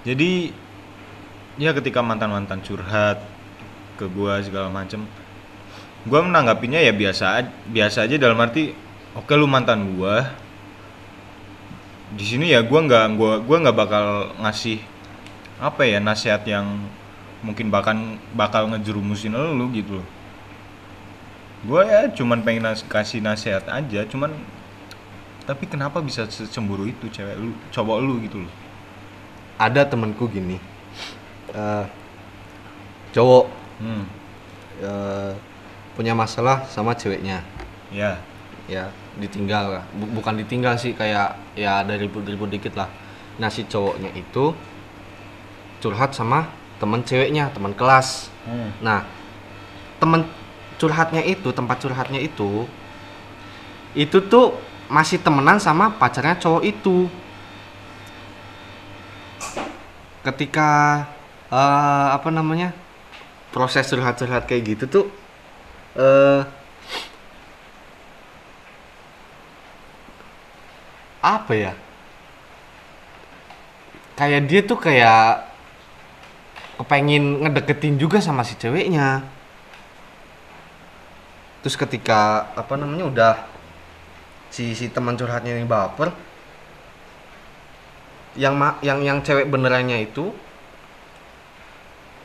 [0.00, 0.52] Jadi
[1.60, 3.18] ya ketika mantan-mantan curhat
[3.98, 5.00] ke gua segala macem
[6.08, 7.26] gua menanggapinya ya biasa
[7.68, 8.72] biasa aja dalam arti
[9.18, 10.16] oke lu mantan gua
[12.10, 14.04] di sini ya gua nggak gua gua nggak bakal
[14.42, 14.78] ngasih
[15.60, 16.66] apa ya nasihat yang
[17.46, 20.08] mungkin bahkan bakal ngejerumusin lu gitu loh
[21.68, 24.32] gua ya cuman pengen nas- kasih nasihat aja cuman
[25.48, 28.54] tapi kenapa bisa secemburu itu cewek lu cowok lu gitu loh
[29.60, 30.56] Ada temanku gini.
[31.54, 31.84] Eh,
[33.14, 33.46] cowok
[33.82, 34.04] hmm.
[34.84, 35.32] eh,
[35.94, 37.42] punya masalah sama ceweknya.
[37.90, 38.22] Ya.
[38.70, 38.86] ya
[39.18, 39.84] ditinggal lah
[40.14, 42.86] bukan ditinggal sih kayak ya ada ribut-ribut dikit lah
[43.42, 44.54] nah si cowoknya itu
[45.82, 46.46] curhat sama
[46.78, 48.72] temen ceweknya teman kelas Hmm.
[48.80, 49.04] nah
[50.00, 50.24] temen
[50.80, 52.64] curhatnya itu tempat curhatnya itu
[53.92, 54.56] itu tuh
[54.88, 57.04] masih temenan sama pacarnya cowok itu
[60.24, 61.04] ketika
[61.50, 62.72] eh, apa namanya?
[63.50, 65.06] Proses curhat-curhat kayak gitu tuh
[65.98, 66.42] eh
[71.20, 71.72] apa ya?
[74.16, 75.50] Kayak dia tuh kayak
[76.80, 79.20] kepengen ngedeketin juga sama si ceweknya.
[81.60, 83.34] Terus ketika apa namanya udah
[84.48, 86.10] si si teman curhatnya ini baper
[88.34, 90.32] yang yang yang cewek benerannya itu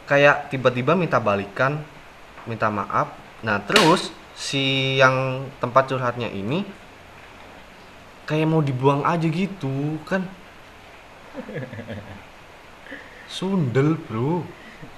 [0.05, 1.81] kayak tiba-tiba minta balikan
[2.45, 3.13] minta maaf.
[3.41, 6.65] Nah terus si yang tempat curhatnya ini
[8.25, 10.25] kayak mau dibuang aja gitu kan?
[13.29, 14.45] Sundel bro.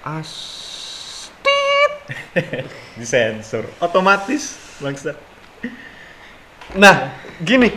[0.03, 1.91] Astit.
[2.99, 3.67] Disensor.
[3.83, 5.17] Otomatis, bangsat.
[6.75, 7.71] nah gini.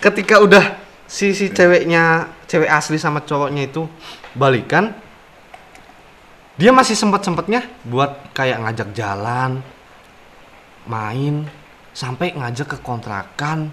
[0.00, 0.78] Ketika udah
[1.10, 3.90] si si ceweknya cewek asli sama cowoknya itu
[4.38, 4.94] balikan
[6.60, 9.64] dia masih sempat sempatnya buat kayak ngajak jalan
[10.84, 11.48] main
[11.96, 13.72] sampai ngajak ke kontrakan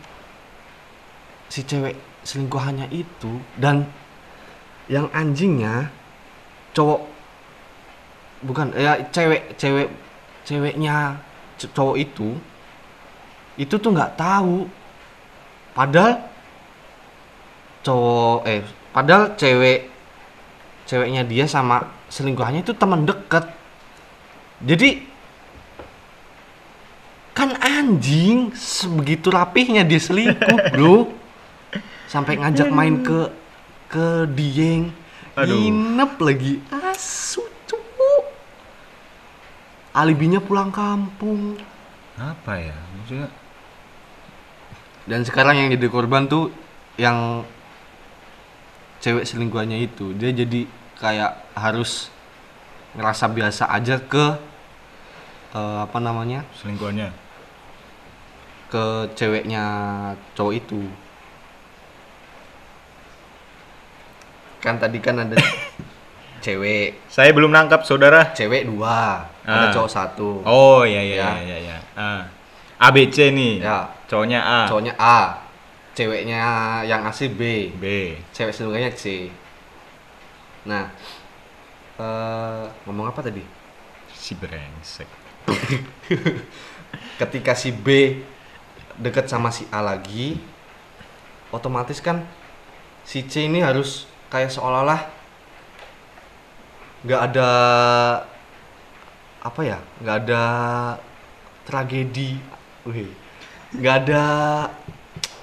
[1.51, 3.43] si cewek selingkuhannya itu.
[3.59, 3.83] Dan
[4.87, 5.91] yang anjingnya
[6.71, 7.03] cowok
[8.47, 9.91] bukan ya cewek cewek
[10.47, 11.19] ceweknya
[11.59, 12.39] cowok itu
[13.59, 14.63] itu tuh nggak tahu.
[15.75, 16.23] Padahal
[17.83, 18.63] cowok eh
[18.95, 19.96] padahal cewek
[20.87, 23.43] ceweknya dia sama selingkuhannya itu teman deket
[24.63, 25.03] jadi
[27.35, 31.11] kan anjing sebegitu rapihnya dia selingkuh bro
[32.07, 33.29] sampai ngajak main ke
[33.91, 34.89] ke Dieng
[35.37, 35.53] Aduh.
[35.53, 37.77] nginep lagi asu cu.
[39.93, 41.59] alibinya pulang kampung
[42.17, 42.73] Apa ya?
[42.97, 43.29] Maksudnya
[45.07, 46.51] dan sekarang yang jadi korban tuh
[46.99, 47.47] yang
[49.07, 52.11] cewek selingkuhannya itu dia jadi kayak harus
[52.91, 54.35] ngerasa biasa aja ke
[55.53, 57.07] eh, apa namanya selingkuhannya.
[58.67, 58.83] ke
[59.15, 59.63] ceweknya
[60.35, 60.81] cowok itu
[64.59, 65.37] kan tadi kan ada
[66.43, 68.33] cewek Saya belum nangkap, Saudara.
[68.33, 69.71] cewek dua ada Ah.
[69.71, 71.29] cowok satu Oh, iya iya Ya.
[71.37, 71.57] iya iya.
[71.63, 71.77] iya.
[71.95, 72.21] Ah.
[72.77, 73.63] ABC nih.
[73.63, 74.59] ya Cowoknya A.
[74.67, 75.46] cowoknya A
[75.97, 76.45] ceweknya
[76.85, 78.13] yang asli B B.
[78.29, 79.33] cewek selingkuhannya C
[80.69, 80.93] nah
[81.97, 83.41] eh ngomong apa tadi
[84.17, 85.07] Si brengsek.
[87.21, 88.19] ketika si B
[88.99, 90.35] deket sama si A lagi
[91.53, 92.25] otomatis kan
[93.07, 95.07] si C ini harus kayak seolah-olah
[97.07, 97.49] nggak ada
[99.39, 100.43] apa ya nggak ada
[101.63, 102.35] tragedi
[103.77, 104.23] nggak ada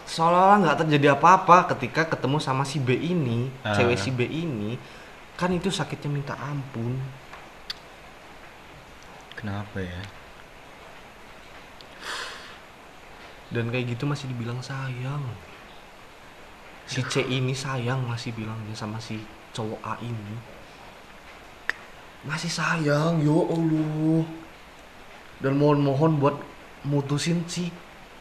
[0.05, 3.73] seolah-olah nggak terjadi apa-apa ketika ketemu sama si B ini Ah.
[3.77, 4.77] cewek si B ini.
[5.35, 7.01] Kan itu sakitnya minta ampun.
[9.35, 10.03] Kenapa ya?
[13.55, 15.23] dan kayak gitu masih dibilang sayang.
[16.91, 19.23] Si C ini sayang masih bilangnya sama si
[19.55, 20.37] cowok A ini.
[22.27, 24.27] Masih sayang yo Allah.
[25.39, 26.37] Dan mohon-mohon buat
[26.83, 27.71] mutusin si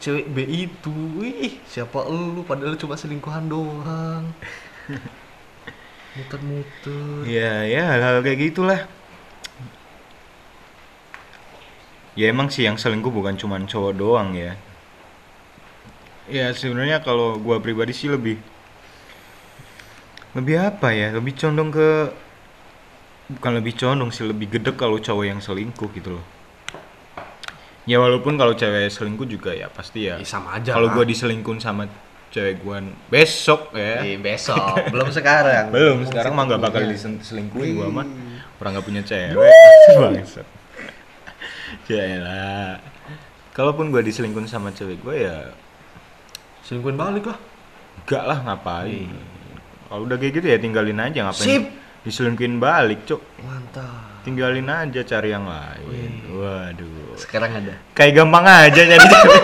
[0.04, 4.28] cewek B itu wih siapa lu padahal cuma selingkuhan doang
[6.14, 8.80] muter-muter Ya, ya hal-hal kayak gitulah.
[12.14, 14.54] Ya emang sih yang selingkuh bukan cuman cowok doang ya.
[16.30, 18.38] Ya sebenarnya kalau gua pribadi sih lebih
[20.36, 21.10] lebih apa ya?
[21.16, 22.12] Lebih condong ke
[23.34, 26.33] bukan lebih condong sih lebih gedek kalau cowok yang selingkuh gitu loh.
[27.84, 30.16] Ya walaupun kalau cewek selingkuh juga ya pasti ya.
[30.16, 30.96] Ih, sama aja Kalau lah.
[30.96, 31.84] gua diselingkuhin sama
[32.32, 32.80] cewek gua
[33.12, 34.00] besok ya.
[34.00, 34.56] Eh, besok
[34.88, 36.96] belum sekarang Belum, sekarang mah nggak bakal Punya.
[36.96, 38.06] diselingkuhin gua mah.
[38.08, 38.40] Wih.
[38.56, 39.36] Orang nggak punya cewek.
[40.00, 40.46] Bangsat.
[41.92, 42.80] Yaelah.
[43.52, 45.36] Kalaupun gua diselingkuhin sama cewek gua ya
[46.64, 47.38] selingkuhin balik lah
[48.00, 49.12] enggak lah ngapain.
[49.92, 51.44] Kalau udah kayak gitu ya tinggalin aja ngapain.
[51.44, 51.64] Sip.
[52.04, 53.20] Diselingkuhin balik, Cuk.
[53.40, 56.24] mantap Tinggalin aja cari yang lain.
[56.32, 57.03] Waduh.
[57.18, 59.42] Sekarang ada Kayak gampang aja nyari cewek.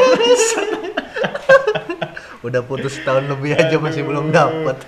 [2.47, 4.81] udah putus tahun lebih aja masih belum dapet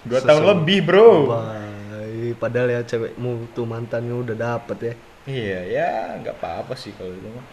[0.00, 1.28] Dua tahun lebih, Bro.
[1.28, 2.32] Bye.
[2.40, 4.94] padahal ya cewekmu tuh mantannya udah dapet ya
[5.28, 5.90] Iya, ya
[6.24, 7.44] nggak apa-apa sih kalau itu mah.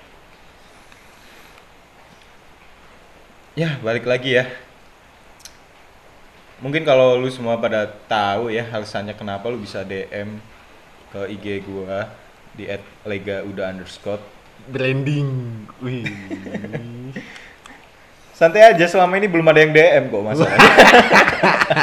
[3.58, 4.46] ya balik lagi ya
[6.62, 10.38] mungkin kalau lu semua pada tahu ya alasannya kenapa lu bisa DM
[11.10, 12.06] ke IG gua
[12.58, 12.66] di
[13.06, 14.20] @lega_uda underscore
[14.68, 15.30] Branding.
[15.80, 16.04] Wih.
[18.34, 20.70] santai aja selama ini belum ada yang DM kok masalahnya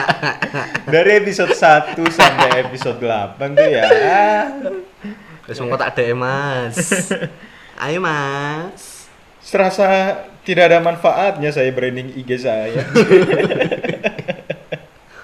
[0.95, 3.87] dari episode 1 sampai episode 8 tuh ya
[5.45, 7.11] Wes mongko tak DM, Mas.
[7.77, 9.11] Ayo, Mas.
[9.43, 10.15] serasa
[10.47, 12.81] tidak ada manfaatnya saya branding IG saya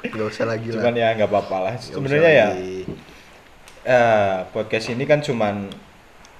[0.02, 0.82] Gak usah lagi lah.
[0.82, 2.48] cuman ya nggak apa-apa lah sebenarnya ya
[3.84, 5.68] eh, podcast ini kan cuman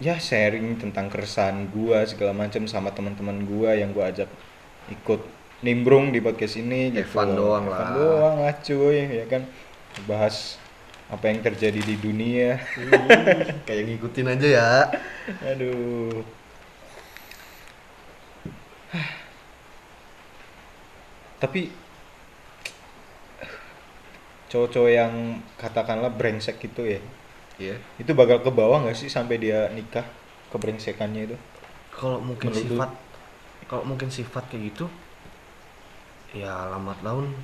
[0.00, 4.28] ya sharing tentang keresahan gua segala macam sama teman-teman gua yang gua ajak
[4.88, 5.20] ikut
[5.60, 7.92] nimbrung di podcast ini gitu fun doang fun lah.
[7.92, 9.44] doang lah cuy ya kan
[10.08, 10.56] bahas
[11.12, 14.88] apa yang terjadi di dunia Hmm, kayak ngikutin aja ya.
[15.44, 16.24] aduh
[21.44, 21.68] tapi
[24.50, 25.12] cowok-cowok yang
[25.60, 27.04] katakanlah brengsek gitu ya
[27.60, 27.76] Iya.
[28.00, 30.06] itu bakal ke bawah nggak sih sampai dia nikah
[30.48, 31.36] kebrengsekannya itu?
[31.92, 32.90] Kalau mungkin Menurut sifat
[33.70, 34.86] kalau mungkin sifat kayak gitu
[36.34, 37.34] ya lambat laun.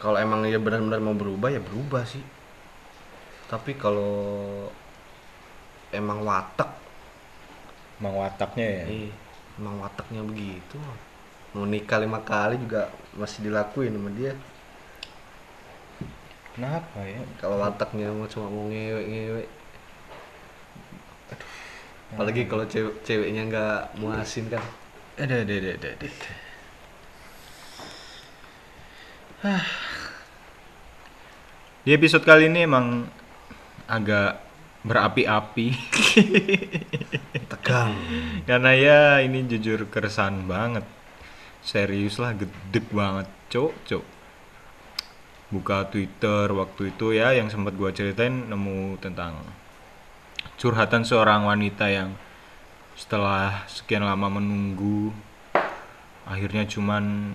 [0.00, 2.22] Kalau emang dia benar-benar mau berubah ya berubah sih.
[3.50, 4.10] Tapi kalau
[5.92, 6.70] emang watak.
[8.00, 8.84] Emang wataknya ya?
[8.88, 9.08] Eh
[9.60, 10.78] emang wataknya begitu.
[11.52, 14.32] Mau nikah lima kali juga masih dilakuin sama dia
[16.56, 17.20] kenapa ya?
[17.38, 19.48] Kalau wataknya mau cuma mau ngewek ngewek
[22.10, 24.62] apalagi kalau cewek ceweknya nggak muasin kan.
[25.20, 25.90] Ada ada ada ada,
[31.80, 33.08] di episode kali ini emang
[33.88, 34.42] agak
[34.84, 35.72] berapi-api.
[37.52, 37.94] Tegang.
[38.44, 40.84] Karena ya ini jujur keresahan banget.
[41.64, 43.28] Serius lah gedek banget.
[43.48, 44.19] Cok cok
[45.50, 49.42] buka twitter waktu itu ya yang sempat gua ceritain nemu tentang
[50.56, 52.14] curhatan seorang wanita yang
[52.94, 55.10] setelah sekian lama menunggu
[56.30, 57.34] akhirnya cuman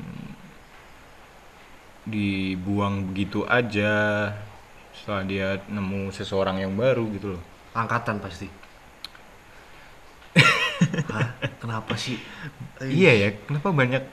[2.06, 4.30] dibuang begitu aja
[4.93, 7.43] setelah dia nemu seseorang yang baru gitu loh.
[7.75, 8.47] Angkatan pasti.
[11.12, 11.36] Hah?
[11.60, 12.21] kenapa sih?
[12.80, 14.04] Iya ya, kenapa banyak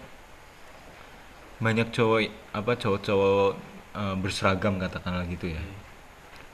[1.62, 2.20] banyak cowok
[2.58, 3.54] apa cowok-cowok
[3.96, 5.62] eh, berseragam katakanlah gitu ya.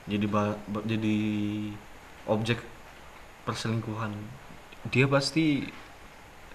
[0.09, 1.17] jadi ba- ba- jadi
[2.25, 2.59] objek
[3.45, 4.13] perselingkuhan
[4.89, 5.67] Dia pasti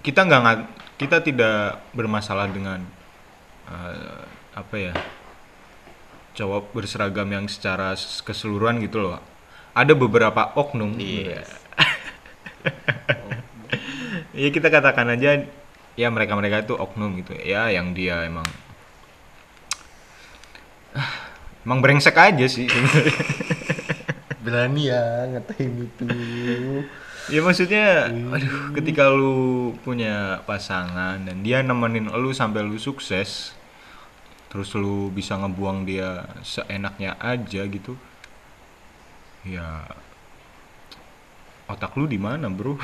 [0.00, 0.68] kita nggak
[1.00, 2.80] kita tidak bermasalah dengan
[3.68, 4.22] eh,
[4.54, 4.94] apa ya
[6.34, 9.22] cowok berseragam yang secara keseluruhan gitu loh.
[9.74, 10.98] Ada beberapa oknum.
[10.98, 11.46] Iya.
[14.34, 15.46] ya kita katakan aja
[15.94, 18.46] ya mereka-mereka itu oknum gitu ya yang dia emang
[21.66, 22.70] emang brengsek aja sih.
[24.44, 26.04] Berani ya ngatain itu.
[27.32, 33.56] Ya maksudnya aduh ketika lu punya pasangan dan dia nemenin lu sampai lu sukses
[34.52, 37.96] terus lu bisa ngebuang dia seenaknya aja gitu
[39.42, 39.88] ya
[41.68, 42.76] otak lu di mana bro?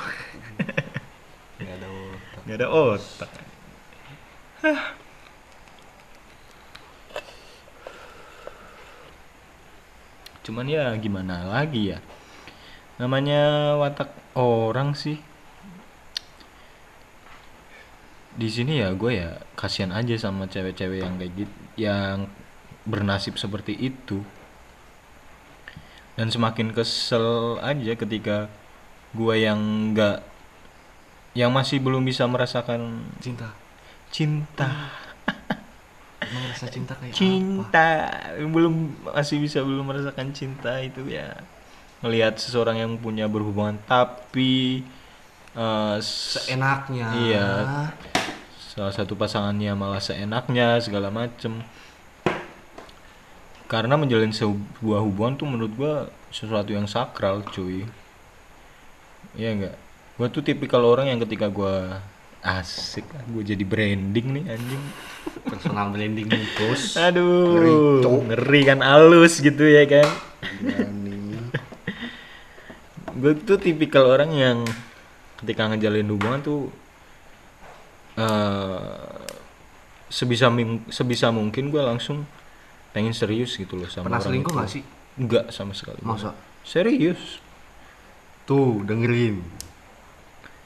[1.61, 2.41] Nggak ada otak.
[2.49, 3.31] Nggak ada otak.
[4.65, 5.00] Hah.
[10.51, 12.03] Cuman ya gimana lagi ya?
[12.99, 15.23] Namanya watak orang sih.
[18.35, 22.27] Di sini ya gue ya kasihan aja sama cewek-cewek yang kayak gitu yang
[22.83, 24.27] bernasib seperti itu.
[26.19, 28.51] Dan semakin kesel aja ketika
[29.15, 30.27] gue yang nggak
[31.39, 33.55] yang masih belum bisa merasakan cinta.
[34.11, 34.91] cinta
[36.21, 37.19] emang rasa cinta kayak apa?
[37.19, 37.89] Cinta
[38.37, 38.75] belum
[39.09, 41.33] masih bisa belum merasakan cinta itu ya.
[42.05, 44.85] Melihat seseorang yang punya berhubungan tapi
[46.01, 47.09] s- seenaknya.
[47.17, 47.49] Iya.
[48.71, 51.59] salah satu pasangannya malah seenaknya segala macem.
[53.71, 55.95] Karena menjalin sebuah hubungan tuh menurut gua
[56.31, 57.87] sesuatu yang sakral cuy.
[59.35, 59.75] Iya enggak
[60.19, 62.03] gua tuh tipikal orang yang ketika gua
[62.41, 64.85] asik gue jadi branding nih anjing
[65.45, 68.21] personal branding nih bos aduh Ngeri, Cok.
[68.33, 70.09] ngeri kan halus gitu ya kan
[73.21, 74.59] gue tuh tipikal orang yang
[75.45, 76.61] ketika ngejalin hubungan tuh
[78.17, 78.81] eh
[80.09, 80.49] sebisa
[80.89, 82.25] sebisa mungkin gue langsung
[82.91, 84.83] pengen serius gitu loh sama pernah orang selingkuh nggak sih
[85.21, 86.01] Enggak sama sekali.
[86.01, 86.33] Masa?
[86.65, 87.43] Serius.
[88.49, 89.39] tuh dengerin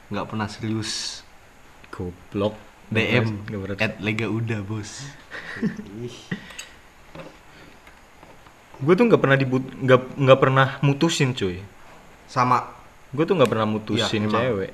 [0.09, 1.21] nggak pernah serius
[1.95, 2.55] Goblok.
[2.85, 3.47] DM
[3.79, 5.07] at Lega Uda bos.
[8.75, 11.63] gue tuh nggak pernah dibut nggak nggak pernah mutusin cuy
[12.27, 12.59] Sama
[13.09, 14.35] gue tuh nggak pernah mutusin emang.
[14.35, 14.71] cewek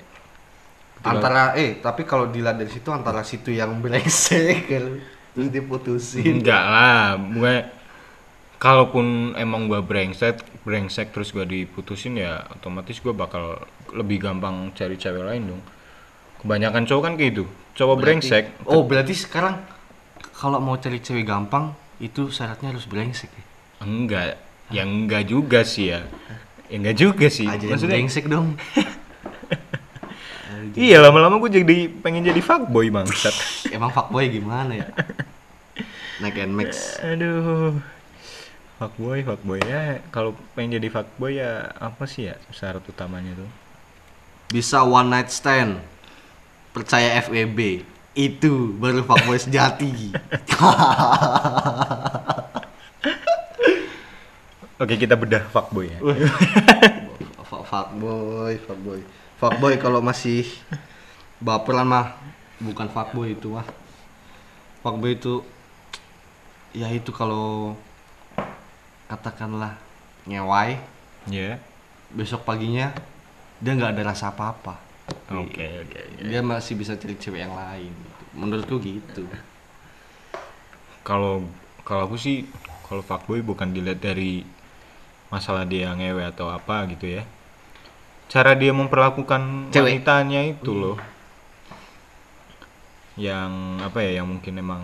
[0.98, 4.86] Ketika- antara eh tapi kalau dilihat dari situ antara situ yang brengsek kan,
[5.32, 6.42] terus diputusin.
[6.42, 7.54] enggak lah gue
[8.58, 9.06] kalaupun
[9.36, 13.62] emang gue brengsek brengsek terus gue diputusin ya otomatis gue bakal
[13.92, 15.62] lebih gampang cari cewek lain dong
[16.42, 19.56] kebanyakan cowok kan kayak gitu cowok Berarti- brengsek Oh, berarti sekarang
[20.34, 23.44] kalau mau cari cewek gampang itu syaratnya harus brengsek ya.
[23.80, 24.38] enggak
[24.68, 26.02] ya enggak juga sih ya
[26.66, 28.58] ya enggak juga sih Aja maksudnya brengsek dong.
[30.74, 33.34] iya lama-lama gue jadi pengen jadi fuckboy bangsat
[33.76, 34.88] Emang fuckboy gimana ya?
[36.20, 37.02] Naik Nmax.
[37.02, 37.82] aduh
[38.78, 43.50] fuckboy fuckboy ya kalau pengen jadi fuckboy ya apa sih ya syarat utamanya tuh
[44.48, 45.80] Bisa one night stand.
[46.72, 47.84] Percaya FWB.
[48.12, 50.12] Itu baru fuckboy sejati.
[54.82, 56.00] oke kita bedah fuckboy ya
[57.46, 59.00] Fuck- fuckboy, fuckboy.
[59.38, 60.48] Fuckboy kalau masih
[61.38, 62.16] baperan mah
[62.58, 63.68] bukan fuckboy itu mah.
[64.82, 65.44] Fuckboy itu
[66.72, 67.76] ya itu kalau
[69.12, 69.76] katakanlah
[70.24, 70.80] ngewai
[71.28, 71.60] ya
[72.10, 72.96] besok paginya
[73.60, 74.80] dia nggak ada rasa apa-apa.
[75.36, 76.22] Oke oke oke.
[76.28, 77.92] Dia masih bisa cari cewek yang lain.
[77.92, 78.24] gitu.
[78.36, 79.24] Menurutku gitu.
[81.02, 81.44] kalau
[81.82, 82.46] kalau aku sih
[82.86, 84.46] kalau fuckboy bukan dilihat dari
[85.32, 87.24] masalah dia ngewe atau apa gitu ya
[88.32, 90.04] cara dia memperlakukan Cewek.
[90.04, 90.98] wanitanya itu loh
[93.20, 94.84] yang apa ya yang mungkin emang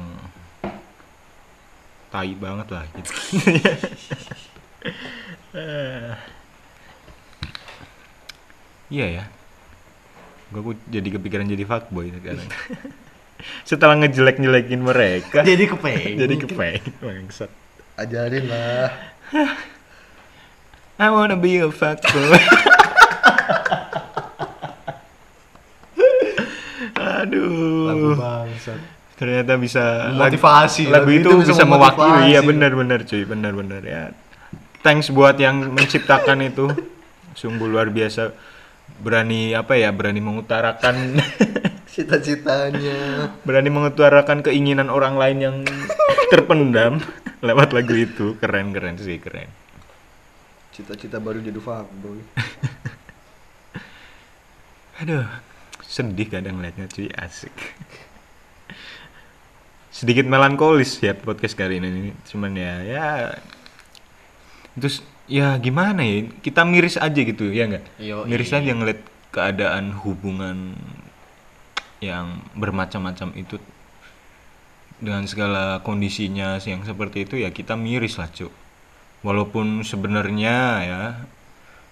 [2.07, 3.11] tai banget lah gitu
[8.95, 9.23] iya ya
[10.47, 12.47] gue jadi kepikiran jadi fuckboy sekarang.
[13.69, 15.43] Setelah ngejelek-jelekin mereka.
[15.43, 16.15] Jadi kepengen.
[16.23, 17.51] jadi kepengen bangsat.
[17.99, 18.89] Ajarin lah.
[20.97, 22.39] I wanna be a fuckboy.
[26.97, 28.15] Aduh.
[28.15, 28.79] Bangsat.
[29.17, 32.37] ternyata bisa Motivasi, lagu, lagu itu, itu bisa bisa mewakili.
[32.37, 34.13] ya benar-benar cuy benar-benar ya.
[34.85, 36.69] Thanks buat yang menciptakan itu.
[37.33, 38.29] Sungguh luar biasa
[38.97, 40.95] berani apa ya berani mengutarakan
[41.97, 43.33] Cita-citanya.
[43.41, 45.55] berani mengutarakan keinginan orang lain yang
[46.29, 47.01] terpendam
[47.41, 49.49] lewat lagu itu keren keren sih keren
[50.77, 52.21] Cita-cita baru jadi fuckboy.
[55.01, 55.25] aduh
[55.85, 57.53] sedih kadang ngeliatnya cuy asik
[59.93, 63.05] sedikit melankolis ya podcast kali ini cuman ya ya
[64.77, 66.25] terus ya gimana ya?
[66.41, 67.85] Kita miris aja gitu ya nggak?
[67.99, 68.25] Yoi.
[68.25, 70.73] miris aja ngeliat keadaan hubungan
[71.99, 73.59] yang bermacam-macam itu.
[74.97, 78.49] Dengan segala kondisinya yang seperti itu ya kita miris lah cuk.
[79.21, 81.01] Walaupun sebenarnya ya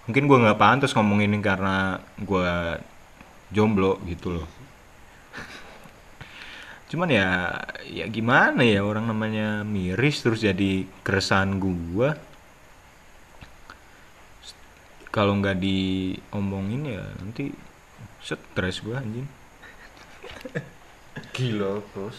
[0.10, 2.82] mungkin gua nggak pantas ngomong ini karena gua
[3.54, 4.48] jomblo gitu loh.
[6.90, 8.82] Cuman ya ya gimana ya?
[8.82, 12.18] Orang namanya miris terus jadi keresahan gua
[15.16, 17.56] kalau nggak diomongin ya nanti
[18.20, 19.24] stres gua anjing
[21.32, 22.18] Gila, Bos.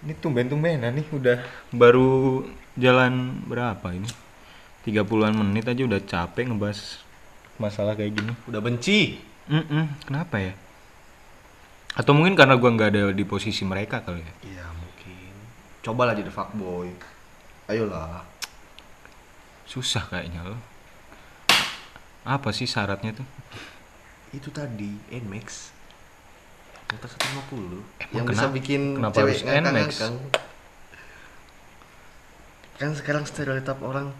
[0.00, 1.38] ini tumben-tumbenan nih udah
[1.74, 2.46] baru
[2.78, 4.08] jalan berapa ini
[4.88, 7.02] 30-an menit aja udah capek ngebahas
[7.60, 9.20] masalah kayak gini Udah benci.
[9.50, 10.54] Mm-mm, kenapa ya
[11.98, 15.32] atau mungkin karena gua nggak ada di posisi mereka kali ya Iya, mungkin.
[15.82, 16.94] Cobalah jadi fuckboy.
[17.66, 18.22] Ayolah.
[19.68, 20.60] Susah kayaknya loh
[22.24, 23.28] apa sih syaratnya tuh
[24.28, 25.72] Itu tadi Nmax.
[26.86, 29.90] Yang 150 Emang yang bisa kenapa- bikin kenapa cewek harus Nmax?
[32.76, 34.12] Kan sekarang stereotip orang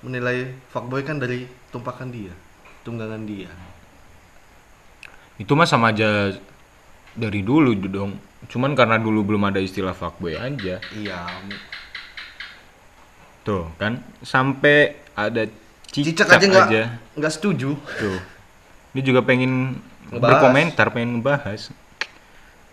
[0.00, 2.32] menilai fuckboy kan dari tumpakan dia,
[2.82, 3.48] tunggangan dia.
[5.34, 6.30] itu mah sama aja
[7.12, 8.14] dari dulu dong
[8.46, 11.20] cuman karena dulu belum ada istilah fuckboy aja Iya.
[13.44, 14.76] Tuh kan sampai
[15.12, 15.44] ada
[15.86, 16.68] cicak, Cicak aja nggak
[17.14, 17.76] nggak setuju.
[17.76, 18.18] tuh
[18.90, 19.78] dia juga pengen
[20.08, 20.22] Ngebahas.
[20.32, 21.70] berkomentar pengen ngebahas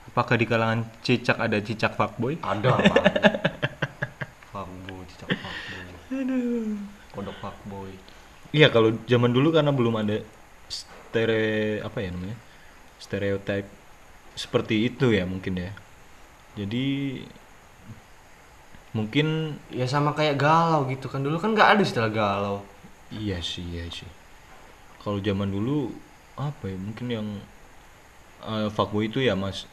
[0.08, 2.72] apakah di kalangan cicak ada cicak fuckboy Ada
[4.52, 5.84] fuckboy, cicak fuckboy.
[6.12, 6.76] Aduh.
[7.12, 7.92] Kodok fuckboy.
[8.52, 10.20] iya kalau zaman dulu karena belum ada
[10.68, 12.36] stere apa ya namanya
[12.98, 13.68] stereotip
[14.34, 15.72] seperti itu ya mungkin ya
[16.54, 16.88] jadi
[18.98, 19.28] mungkin
[19.80, 21.22] Ya sama kayak galau gitu kan.
[21.26, 22.58] Dulu kan nggak ada istilah galau.
[23.12, 24.10] iya sih iya sih.
[25.02, 25.78] Kalau zaman dulu
[26.48, 27.28] apa ya mungkin yang
[28.42, 29.66] eh, fuckboy itu ya mas.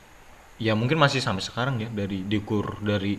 [0.59, 3.15] Ya mungkin masih sampai sekarang ya dari dikur dari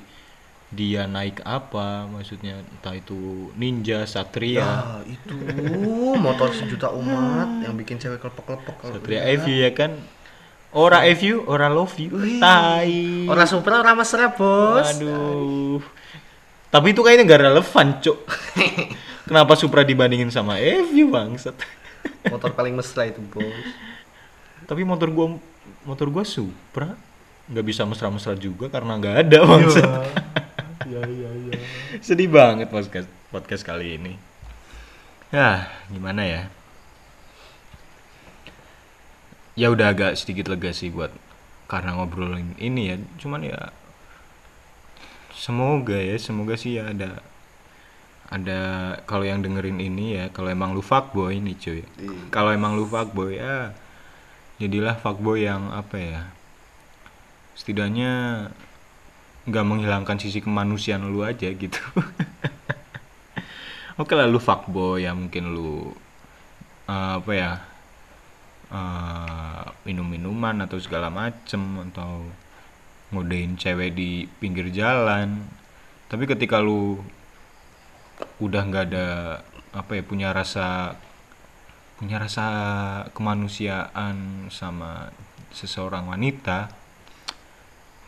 [0.79, 4.61] dia naik apa maksudnya entah itu ninja satria.
[4.61, 4.71] Ya,
[5.07, 5.37] itu.
[6.25, 9.21] Motor sejuta umat yang bikin cewek kelepek-kelepek satria.
[9.33, 9.91] EV ya kan
[10.74, 12.38] ora EV ora love you Wih.
[12.38, 14.86] tai Orang Supra orang mesra, Bos.
[14.97, 15.82] Aduh.
[16.70, 18.20] Tapi itu kayaknya nggak relevan, Cuk.
[19.30, 21.57] Kenapa Supra dibandingin sama EV bangsat?
[22.30, 23.45] Motor paling mesra itu, Bos.
[24.70, 25.28] Tapi motor gua
[25.86, 26.93] motor gua Supra
[27.49, 29.89] nggak bisa mesra-mesra juga karena nggak ada bangsat.
[30.86, 31.55] Iya, iya, iya.
[32.01, 34.13] Sedih banget podcast podcast kali ini.
[35.34, 36.41] Ya, gimana ya?
[39.60, 41.12] Ya udah agak sedikit lega sih buat
[41.68, 42.97] karena ngobrolin ini ya.
[43.20, 43.76] Cuman ya
[45.36, 47.20] semoga ya, semoga sih ya ada
[48.32, 48.60] ada
[49.03, 51.84] kalau yang dengerin ini ya, kalau emang lu fuckboy nih cuy.
[51.84, 52.32] Iya.
[52.32, 53.76] Kalau emang lu fuckboy ya
[54.64, 56.22] jadilah fuckboy yang apa ya?
[57.60, 58.47] Setidaknya
[59.43, 61.84] nggak menghilangkan sisi kemanusiaan lu aja gitu.
[63.99, 65.91] Oke lah lu fuckboy ya mungkin lu
[66.88, 67.51] eh, apa ya
[68.70, 71.61] eh, minum-minuman atau segala macem
[71.91, 72.26] atau
[73.13, 75.49] ngodein cewek di pinggir jalan.
[76.09, 77.01] Tapi ketika lu
[78.41, 79.07] udah nggak ada
[79.70, 80.97] apa ya punya rasa
[81.99, 82.45] punya rasa
[83.11, 85.11] kemanusiaan sama
[85.51, 86.72] seseorang wanita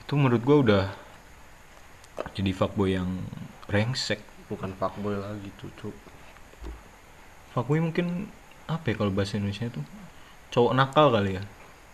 [0.03, 0.85] itu menurut gua udah
[2.35, 3.23] jadi fuckboy yang
[3.71, 4.19] rengsek
[4.51, 5.95] Bukan fuckboy lagi, cucu.
[7.55, 8.27] fuckboy mungkin
[8.67, 9.79] apa ya kalau bahasa Indonesia itu
[10.51, 11.43] cowok nakal kali ya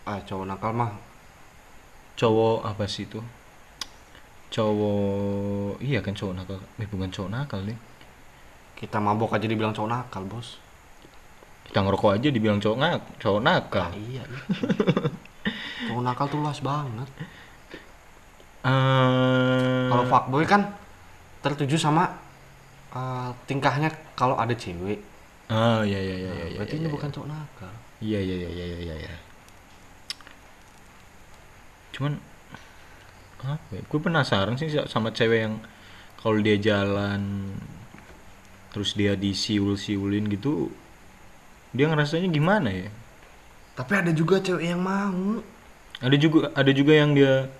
[0.08, 0.90] Ah, cowok nakal mah
[2.16, 3.20] cowok apa sih itu
[4.48, 7.78] cowok iya kan cowok nakal eh bukan cowok nakal deh
[8.74, 10.54] kita mabok aja dibilang cowok nakal, Bos.
[11.66, 14.22] kita ngerokok aja dibilang cowok nak cowok nakal Ah, iya.
[14.22, 14.38] itu.
[15.90, 17.08] cowok nakal tuh luas banget.
[18.62, 20.62] Eh, Kalau fuckboy kan
[21.42, 22.06] tertuju sama
[22.94, 25.02] eh, tingkahnya kalau ada cewek.
[25.50, 26.94] ah iya iya iya iya iya, Berarti iya, ini iya.
[26.94, 27.74] bukan cowok nakal.
[27.98, 28.94] Iya iya iya iya iya iya.
[29.02, 29.14] iya.
[31.94, 32.14] Cuman
[33.42, 33.82] apa ya?
[33.86, 35.54] Gue penasaran sih sama cewek yang
[36.18, 37.54] kalau dia jalan
[38.70, 40.70] terus dia disiul-siulin gitu
[41.74, 42.90] dia ngerasanya gimana ya?
[43.74, 45.42] Tapi ada juga cewek yang mau.
[45.98, 47.50] Ada juga ada juga yang dia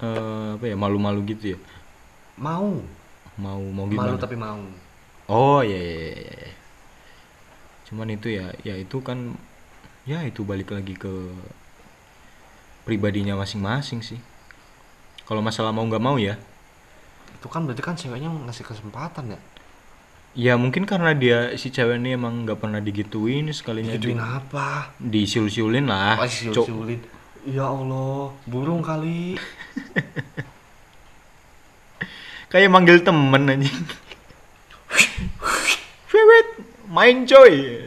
[0.00, 1.58] eh, apa ya malu-malu gitu ya.
[2.36, 2.84] Mau.
[3.40, 4.12] Mau mau gimana?
[4.12, 4.60] Malu tapi mau.
[5.28, 6.12] Oh iya iya iya.
[6.20, 6.52] iya.
[7.88, 9.34] Cuman itu ya, ya itu kan
[10.10, 11.12] ya itu balik lagi ke
[12.82, 14.18] pribadinya masing-masing sih.
[15.22, 16.34] Kalau masalah mau nggak mau ya,
[17.38, 19.40] Itu kan berarti kan ceweknya ngasih kesempatan ya.
[20.34, 24.90] ya mungkin karena dia si cewek ini emang nggak pernah digituin sekalinya Digituin di, apa?
[24.98, 26.18] disiul-siulin lah.
[26.18, 26.34] Oh, Cok.
[26.34, 27.00] siul-siulin.
[27.46, 29.38] Ya Allah, burung kali.
[32.50, 33.78] Kayak manggil temen anjing.
[36.90, 37.86] Main coy.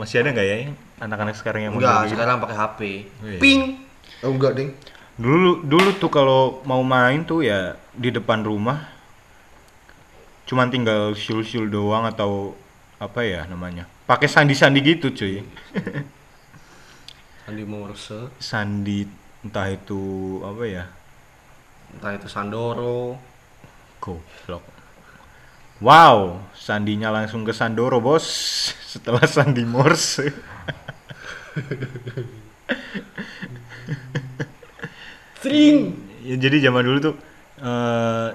[0.00, 0.56] Masih ada nggak ya
[1.00, 2.80] anak-anak sekarang yang Enggak, sekarang pakai HP.
[3.20, 3.40] Oh, iya.
[3.40, 3.60] Ping.
[4.24, 4.70] Oh enggak, Ding.
[5.20, 8.88] Dulu dulu tuh kalau mau main tuh ya di depan rumah
[10.48, 12.56] cuman tinggal siul-siul doang atau
[12.96, 13.84] apa ya namanya?
[14.08, 15.44] Pakai sandi-sandi gitu, cuy.
[17.48, 19.04] Andi Morse, Sandi
[19.44, 20.00] entah itu
[20.42, 20.84] apa ya?
[21.90, 23.18] entah itu Sandoro.
[23.98, 24.79] Goblok.
[25.80, 28.24] Wow, sandinya langsung ke Sandoro, Bos.
[28.92, 30.28] Setelah sandi Morse.
[35.40, 35.96] Sering.
[36.20, 37.14] ya jadi zaman dulu tuh
[37.64, 38.28] eh,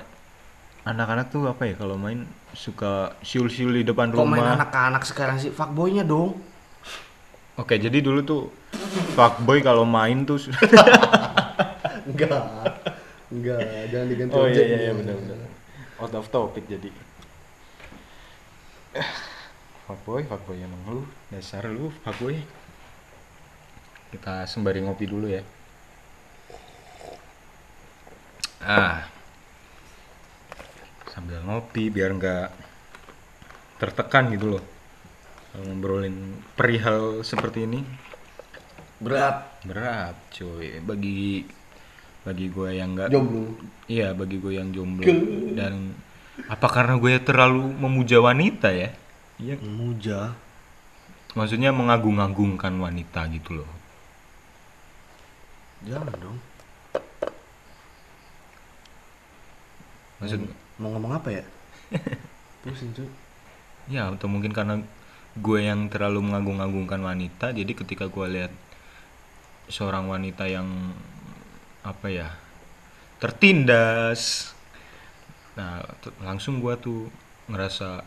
[0.89, 2.25] anak-anak tuh apa ya kalau main
[2.57, 4.57] suka siul-siul di depan Kok main rumah.
[4.57, 5.53] anak-anak sekarang sih?
[5.53, 6.41] Fuckboynya dong.
[7.55, 8.41] Oke, jadi dulu tuh
[9.13, 10.41] fuckboy kalau main tuh
[12.09, 12.41] Enggak.
[13.29, 13.59] Enggak,
[13.93, 15.37] jangan diganti Oh iya iya, iya benar benar.
[16.01, 16.89] Out of topic jadi.
[19.85, 22.39] Fuckboy, fuckboy emang lu, dasar lu fuckboy.
[24.09, 25.43] Kita sembari ngopi dulu ya.
[28.65, 29.05] Ah.
[31.11, 32.49] Sambil ngopi biar nggak
[33.77, 34.63] tertekan gitu loh.
[35.53, 37.79] Kalau ngobrolin perihal seperti ini
[38.99, 39.63] Berat.
[39.67, 41.43] berat cuy bagi
[42.23, 43.53] bagi gue yang nggak Jomblo.
[43.91, 45.05] iya bagi gue yang jomblo
[45.53, 45.93] dan
[46.45, 48.91] apa karena gue terlalu memuja wanita ya
[49.39, 50.35] iya Muja.
[51.35, 53.69] maksudnya mengagung-agungkan wanita gitu loh
[55.85, 56.37] Jangan dong.
[60.17, 60.41] maksud
[60.75, 61.43] Mau ngomong apa ya?
[62.65, 63.07] Pusing cuy.
[63.85, 64.81] ya atau mungkin karena
[65.37, 68.53] gue yang terlalu mengagung-agungkan wanita jadi ketika gue lihat
[69.69, 70.65] seorang wanita yang
[71.85, 72.27] apa ya
[73.21, 74.54] tertindas
[75.55, 75.83] nah
[76.19, 77.07] langsung gue tuh
[77.47, 78.03] ngerasa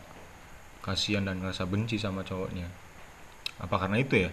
[0.84, 2.68] kasihan dan ngerasa benci sama cowoknya.
[3.58, 4.30] Apa karena itu ya?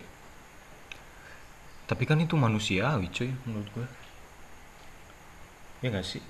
[1.85, 3.87] Tapi kan itu manusiawi cuy menurut gue
[5.85, 6.23] ya gak sih?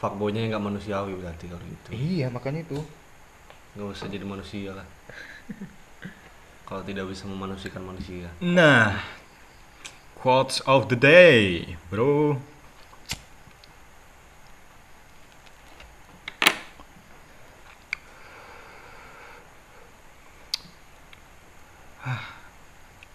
[0.00, 1.88] Fuckboynya nggak manusiawi berarti kalau gitu.
[1.94, 2.80] Iya makanya itu.
[3.76, 4.86] Nggak usah jadi manusia lah.
[6.66, 8.26] Kalau tidak bisa memanusiakan manusia.
[8.40, 8.98] Nah,
[10.16, 12.40] quotes of the day, bro.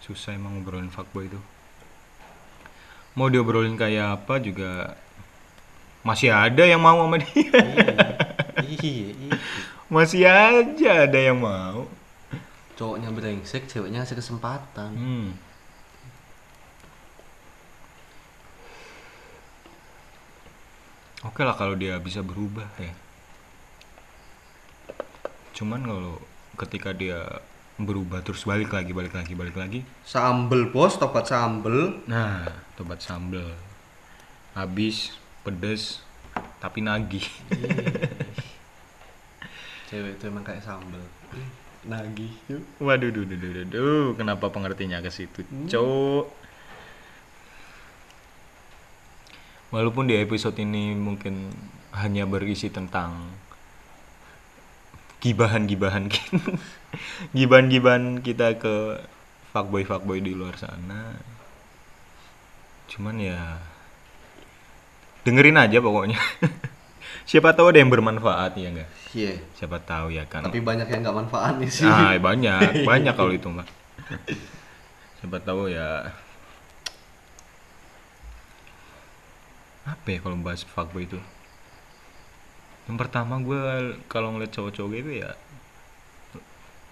[0.07, 1.39] Susah emang ngobrolin fuckboy itu.
[3.13, 4.95] Mau diobrolin kayak apa juga
[6.01, 7.51] masih ada yang mau sama dia.
[8.63, 9.35] iya iya
[9.87, 11.87] Masih aja ada yang mau.
[12.77, 15.33] cowoknya brengsek ceweknya ngasih kesempatan Hmm.
[21.25, 22.93] Oke lah kalau dia bisa berubah ya.
[25.57, 26.21] Cuman kalau
[26.55, 27.41] ketika dia
[27.77, 29.79] berubah terus balik lagi, balik lagi, balik lagi.
[30.01, 33.53] sambel bos topat sambel Nah, tobat sambel.
[34.57, 35.13] Habis
[35.45, 36.01] pedes
[36.57, 37.25] tapi nagih.
[39.87, 40.99] cewek itu emang kayak sambel
[41.87, 42.35] nagih
[42.83, 44.07] Waduh, duh, duh, duh, duh, duh.
[44.19, 46.25] kenapa pengertinya ke situ, cok?
[49.71, 51.51] Walaupun di episode ini mungkin
[51.95, 53.31] hanya berisi tentang
[55.19, 56.39] gibahan-gibahan kita,
[57.31, 59.01] gibahan-gibahan kita ke
[59.51, 61.15] fuckboy-fuckboy di luar sana.
[62.87, 63.59] Cuman ya
[65.23, 66.19] dengerin aja pokoknya.
[67.27, 68.89] Siapa tahu ada yang bermanfaat ya enggak?
[69.11, 70.43] iya Siapa tahu ya kan.
[70.43, 72.59] tapi banyak yang nggak manfaat nih sih Ah, banyak,
[72.89, 73.67] banyak kalau itu mah.
[75.19, 76.07] Siapa tahu ya.
[79.83, 81.19] Apa ya kalau bahas fuckboy itu?
[82.87, 83.59] Yang pertama gue
[84.07, 85.31] kalau ngeliat cowok-cowok gitu ya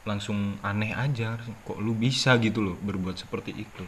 [0.05, 3.83] langsung aneh aja kok lu bisa gitu loh berbuat seperti itu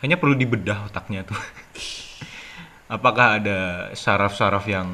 [0.00, 1.36] kayaknya perlu dibedah otaknya tuh
[2.96, 3.58] apakah ada
[3.92, 4.88] saraf-saraf yang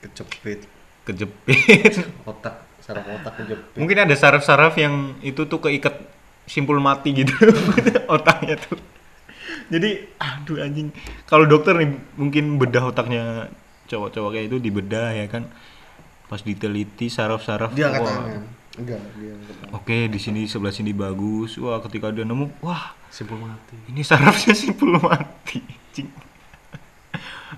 [0.00, 0.64] kejepit
[1.04, 5.96] kejepit otak saraf otak kejepit Mungkin ada saraf-saraf yang itu tuh keikat
[6.44, 7.32] simpul mati gitu
[8.14, 8.76] otaknya tuh.
[9.72, 10.92] Jadi aduh anjing.
[11.24, 11.88] Kalau dokter nih
[12.20, 13.48] mungkin bedah otaknya
[13.88, 15.48] cowok-cowok kayak itu dibedah ya kan.
[16.34, 18.42] Pas diteliti saraf-saraf dia angkat wah, tangan
[18.74, 21.54] enggak dia angkat tangan Oke, di sini sebelah sini bagus.
[21.62, 25.62] Wah, ketika dia nemu, wah, simpul mati ini sarafnya simpul mati.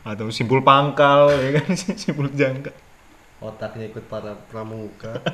[0.04, 1.72] Atau simpul pangkal ya kan,
[2.04, 2.68] simpul jangka.
[3.40, 5.16] otaknya ikut para pramuka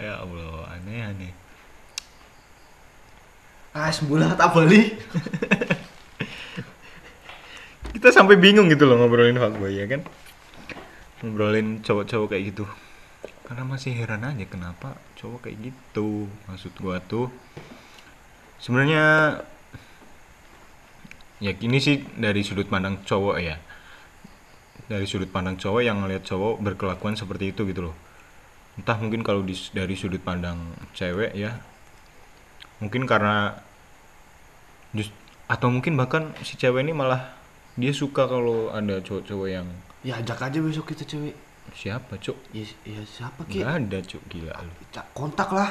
[0.00, 1.34] Ya Allah, aneh-aneh.
[3.74, 4.94] ah sembulah tak beli
[7.90, 10.06] kita sampai bingung gitu loh ngobrolin fuckboy ya kan?
[11.20, 12.64] Ngobrolin cowok-cowok kayak gitu.
[13.44, 17.28] Karena masih heran aja kenapa cowok kayak gitu maksud gua tuh.
[18.62, 19.36] Sebenarnya
[21.42, 23.58] ya ini sih dari sudut pandang cowok ya.
[24.86, 27.96] Dari sudut pandang cowok yang ngeliat cowok berkelakuan seperti itu gitu loh.
[28.78, 31.58] Entah mungkin kalau di- dari sudut pandang cewek ya.
[32.80, 33.60] Mungkin karena
[34.94, 35.12] just,
[35.50, 37.39] atau mungkin bahkan si cewek ini malah
[37.78, 39.66] dia suka kalau ada cowok-cowok yang
[40.00, 41.36] ya ajak aja besok kita cewek.
[41.70, 43.62] Siapa cok ya, ya siapa ki?
[43.62, 44.72] Nggak ada cok gila lu.
[45.14, 45.70] Kontak lah.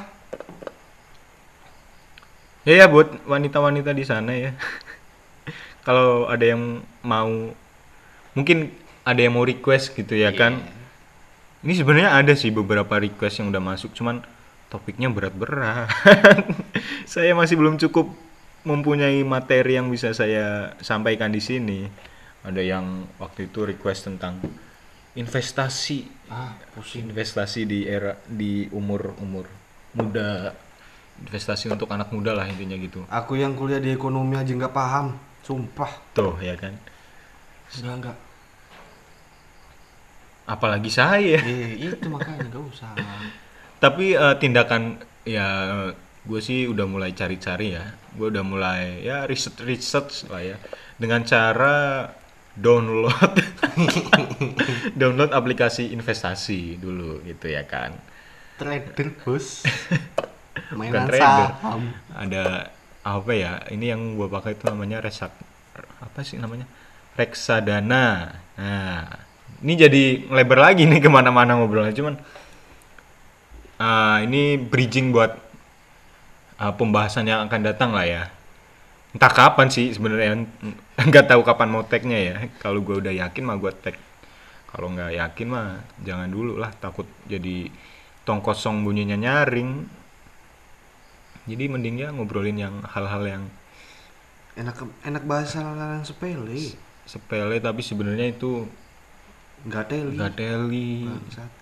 [2.64, 4.52] Ya ya buat wanita-wanita di sana ya.
[5.88, 7.52] Kalau ada yang mau
[8.38, 8.72] mungkin
[9.04, 10.62] ada yang mau request gitu ya kan?
[11.60, 14.24] Ini sebenarnya ada sih beberapa request yang udah masuk cuman
[14.72, 15.92] topiknya berat-berat.
[17.12, 18.14] Saya masih belum cukup
[18.64, 21.80] mempunyai materi yang bisa saya sampaikan di sini.
[22.44, 24.40] Ada yang waktu itu request tentang
[25.16, 26.08] investasi.
[26.32, 27.12] Ah pusing.
[27.12, 29.46] Investasi di era di umur umur
[29.96, 30.56] muda.
[31.20, 33.04] Investasi untuk anak muda lah intinya gitu.
[33.12, 35.92] Aku yang kuliah di ekonomi aja nggak paham sumpah.
[36.16, 36.74] Tuh ya kan?
[37.76, 38.18] Enggak enggak
[40.50, 41.38] apalagi saya.
[41.46, 42.90] Eh itu makanya nggak usah.
[43.78, 45.48] Tapi eh, tindakan ya
[46.30, 47.90] gue sih udah mulai cari-cari ya.
[48.14, 50.58] Gue udah mulai ya research research lah ya.
[51.02, 52.06] Dengan cara
[52.54, 53.34] download
[55.00, 57.98] download aplikasi investasi dulu gitu ya kan.
[58.62, 59.66] Trader bos.
[60.70, 61.50] Bukan mainan trader.
[61.50, 61.82] saham.
[62.14, 62.70] Ada
[63.02, 63.66] apa ya?
[63.74, 65.34] Ini yang gue pakai itu namanya resak
[65.98, 66.70] apa sih namanya?
[67.18, 68.38] Reksadana.
[68.54, 69.02] Nah
[69.66, 71.98] ini jadi lebar lagi nih ke mana-mana ngobrolnya.
[71.98, 72.22] Cuman
[73.82, 75.49] ah, ini bridging buat
[76.60, 78.24] ah, pembahasan yang akan datang lah ya.
[79.16, 80.46] Entah kapan sih sebenarnya.
[81.10, 82.36] Nggak tahu kapan mau tagnya ya.
[82.60, 83.96] Kalau gue udah yakin mah gue tag.
[84.70, 86.70] Kalau nggak yakin mah jangan dulu lah.
[86.78, 87.72] Takut jadi
[88.28, 89.88] tong kosong bunyinya nyaring.
[91.50, 93.44] Jadi mending ya ngobrolin yang hal-hal yang
[94.54, 96.78] enak enak bahasa hal yang sepele.
[97.10, 98.70] Sepele tapi sebenarnya itu
[99.66, 100.18] nggak teli.
[100.20, 101.10] Nggak teli.
[101.10, 101.59] Bangsat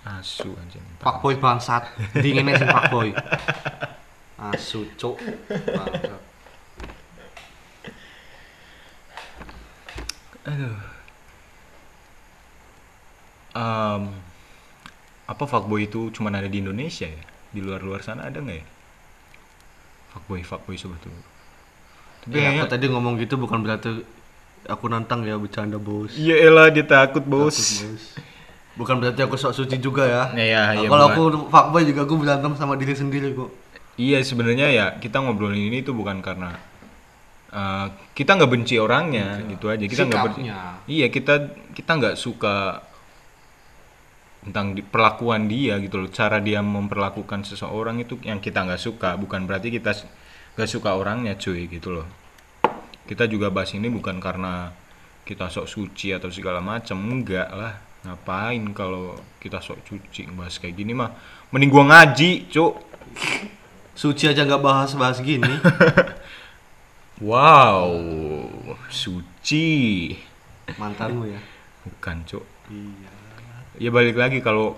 [0.00, 1.84] asu anjing pak boy bangsat
[2.16, 3.12] dinginnya sih pak boy
[4.50, 6.20] asu cuk bangsat
[10.40, 10.72] Aduh.
[13.52, 14.02] Em,
[15.28, 17.22] apa fuckboy itu cuma ada di Indonesia ya?
[17.52, 18.66] Di luar-luar sana ada nggak ya?
[20.10, 21.20] Fuckboy, fuckboy sebetulnya.
[22.24, 24.00] Tapi ya, kayaknya- aku tadi ngomong gitu bukan berarti
[24.64, 27.56] aku nantang ya bercanda bos Iya elah dia takut bos.
[27.56, 28.04] Takut, bos.
[28.80, 31.12] Bukan berarti aku sok suci juga ya Ya, ya, Nah, ya, kalau bukan.
[31.12, 31.22] aku
[31.52, 33.52] fuckboy juga aku berantem sama diri sendiri kok
[34.00, 36.56] Iya sebenarnya ya kita ngobrolin ini tuh bukan karena
[37.52, 39.84] eh, kita nggak benci orangnya gitu aja.
[39.84, 40.40] Kita nggak benci.
[40.88, 41.34] Iya kita
[41.76, 42.80] kita nggak suka
[44.40, 46.08] tentang di- perlakuan dia gitu loh.
[46.08, 49.20] Cara dia memperlakukan seseorang itu yang kita nggak suka.
[49.20, 49.92] Bukan berarti kita
[50.56, 52.06] nggak suka orangnya cuy gitu loh.
[53.04, 54.72] Kita juga bahas ini bukan karena
[55.28, 57.74] kita sok suci atau segala macam enggak lah.
[58.00, 61.12] Ngapain kalau kita sok suci bahas kayak gini mah
[61.52, 62.74] mending gua ngaji, cuk.
[63.92, 65.50] suci aja nggak bahas-bahas gini
[67.20, 68.00] Wow,
[68.88, 69.68] suci.
[70.80, 71.40] mantanmu ya
[71.84, 72.44] Bukan, Cuk.
[72.72, 73.12] iya
[73.76, 74.76] Ya balik lagi kalau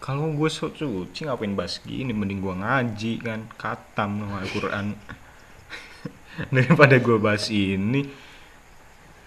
[0.00, 4.92] kalau gue so suci ngapain bahas gini mending gua ngaji kan katam sama Al-Qur'an.
[6.52, 8.04] Daripada gua bahas ini.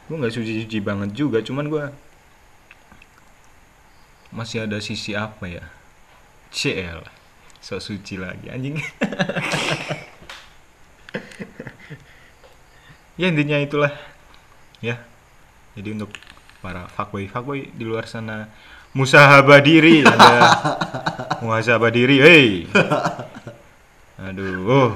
[0.05, 1.83] Gua nggak suci-suci banget juga, cuman gua
[4.31, 5.65] masih ada sisi apa ya?
[6.51, 7.03] CL.
[7.63, 8.79] So suci lagi anjing.
[13.17, 13.93] ya intinya itulah
[14.77, 15.01] ya
[15.73, 16.13] jadi untuk
[16.61, 18.45] para fuckboy fuckboy di luar sana
[18.93, 20.37] musahabah diri anda
[21.43, 22.69] muhasabah diri hei
[24.21, 24.91] aduh oh,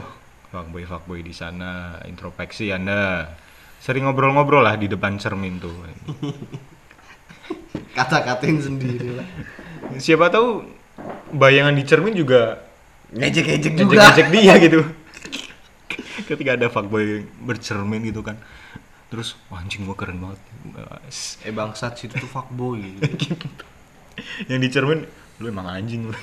[0.53, 3.33] fuckboy fuckboy di sana introspeksi anda
[3.81, 5.73] sering ngobrol-ngobrol lah di depan cermin tuh
[7.97, 9.27] kata-katain sendiri lah.
[9.97, 10.63] Siapa tahu
[11.35, 12.63] bayangan di cermin juga
[13.11, 13.91] ngejek-ngejek juga.
[13.91, 14.81] ngejek-ngejek dia gitu.
[16.27, 18.39] Ketika ada fuckboy bercermin gitu kan.
[19.11, 20.39] Terus wah, anjing gua keren banget.
[21.43, 22.79] Eh bangsat situ tuh fuckboy.
[24.49, 25.03] Yang di cermin
[25.41, 26.07] lu emang anjing.
[26.07, 26.15] lu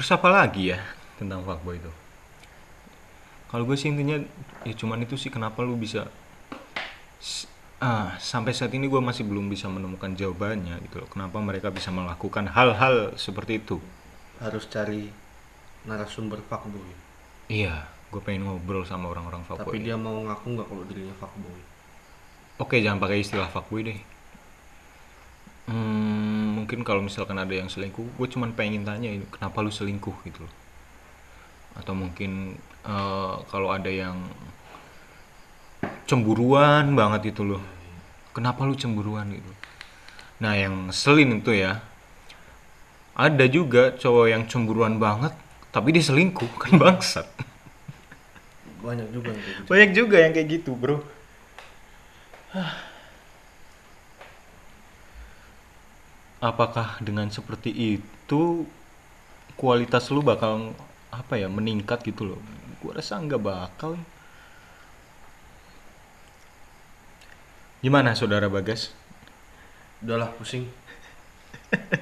[0.00, 0.80] Terus apa lagi ya
[1.20, 1.92] tentang fuckboy itu?
[3.52, 4.16] Kalau gue sih intinya
[4.64, 6.08] ya cuman itu sih kenapa lu bisa
[7.84, 11.08] ah sampai saat ini gue masih belum bisa menemukan jawabannya gitu loh.
[11.12, 13.76] Kenapa mereka bisa melakukan hal-hal seperti itu?
[14.40, 15.12] harus cari
[15.84, 16.88] narasumber fuckboy
[17.52, 19.84] Iya, gue pengen ngobrol sama orang-orang tapi fuckboy.
[19.84, 21.60] dia mau ngaku nggak kalau dirinya fuckboy
[22.56, 24.00] Oke, jangan pakai istilah fuckboy deh.
[25.68, 26.29] Hmm,
[26.70, 30.46] mungkin kalau misalkan ada yang selingkuh, gue cuman pengen tanya ini, kenapa lu selingkuh gitu
[30.46, 30.54] loh.
[31.74, 32.54] Atau mungkin
[32.86, 34.14] eh, kalau ada yang
[36.06, 37.58] cemburuan banget itu loh.
[38.30, 39.50] Kenapa lu cemburuan gitu?
[40.38, 41.82] Nah, yang selin itu ya.
[43.18, 45.34] Ada juga cowok yang cemburuan banget,
[45.74, 47.26] tapi dia selingkuh, kan bangsat.
[48.78, 51.02] banyak juga yang kayak gitu Banyak juga yang kayak gitu, bro.
[56.40, 58.64] Apakah dengan seperti itu
[59.60, 60.72] kualitas lu bakal
[61.12, 62.40] apa ya meningkat gitu loh?
[62.80, 64.00] Gua rasa nggak bakal.
[67.84, 68.92] Gimana saudara Bagas?
[70.00, 70.64] udahlah pusing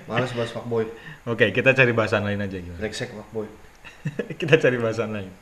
[0.07, 0.87] males bahas fuckboy
[1.29, 2.81] Oke, kita cari bahasan lain aja gimana?
[2.81, 3.51] brengsek fuckboy
[4.41, 5.33] kita cari bahasan lain.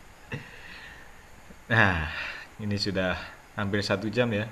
[1.68, 2.08] Nah,
[2.56, 3.18] ini sudah
[3.58, 4.48] hampir satu jam ya.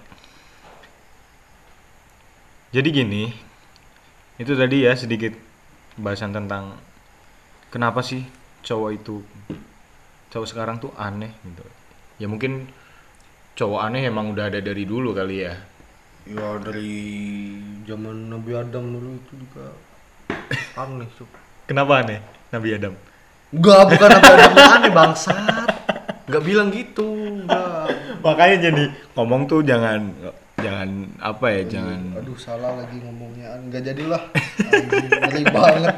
[2.74, 3.30] Jadi gini,
[4.34, 5.30] itu tadi ya sedikit
[5.94, 6.74] bahasan tentang
[7.70, 8.26] kenapa sih
[8.66, 9.22] cowok itu
[10.34, 11.62] cowok sekarang tuh aneh gitu.
[12.18, 12.66] Ya mungkin
[13.54, 15.54] cowok aneh emang udah ada dari dulu kali ya.
[16.24, 16.96] ya dari
[17.86, 19.70] zaman Nabi Adam dulu itu juga
[20.82, 21.28] aneh tuh
[21.64, 22.20] Kenapa aneh?
[22.52, 22.94] Nabi Adam.
[23.54, 25.68] Enggak, bukan Nabi Adam aneh bangsat.
[26.28, 27.88] Enggak bilang gitu, enggak.
[28.20, 28.84] Makanya jadi
[29.16, 30.12] ngomong tuh jangan
[30.64, 30.88] jangan
[31.20, 33.60] apa ya, jangan Aduh, salah lagi ngomongnya.
[33.60, 34.22] Enggak jadilah.
[34.64, 35.94] Ngeri banget.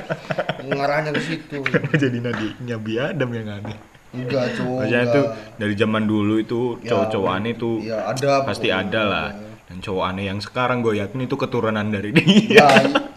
[0.67, 1.59] Ngarahnya ke situ.
[1.95, 3.79] jadi Nabi Nabi Adam yang aneh.
[4.11, 4.79] Enggak, cowok.
[4.83, 5.25] Maksudnya tuh
[5.57, 8.89] dari zaman dulu itu Ya, cowok-cowok aneh tuh ya, ada pasti pokoknya.
[8.91, 9.29] ada lah.
[9.67, 12.67] Dan cowok aneh yang sekarang gue yakin itu keturunan dari dia.
[12.67, 12.69] Ya,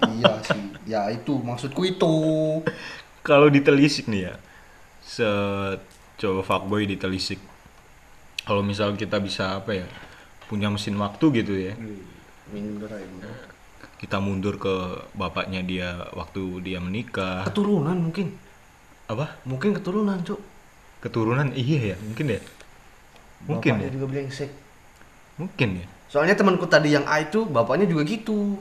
[0.10, 0.62] iya sih.
[0.86, 2.14] Ya itu maksudku itu.
[3.22, 4.36] Kalau ditelisik nih ya,
[5.00, 5.30] se
[6.18, 7.38] cowok fuckboy ditelisik.
[8.41, 9.88] Kalau misal kita bisa apa ya,
[10.50, 11.78] punya mesin waktu gitu ya,
[12.50, 13.30] gerai, bro.
[14.02, 14.74] kita mundur ke
[15.14, 17.45] bapaknya dia waktu dia menikah.
[17.45, 18.34] Keturunan mungkin.
[19.06, 19.38] Apa?
[19.45, 20.41] Mungkin keturunan, Cuk.
[21.00, 22.41] Keturunan iya ya, mungkin ya.
[23.45, 23.95] Mungkin Bapaknya ya.
[23.95, 24.52] juga brengsek.
[25.38, 25.86] Mungkin ya.
[26.10, 28.58] Soalnya temanku tadi yang A itu bapaknya juga gitu.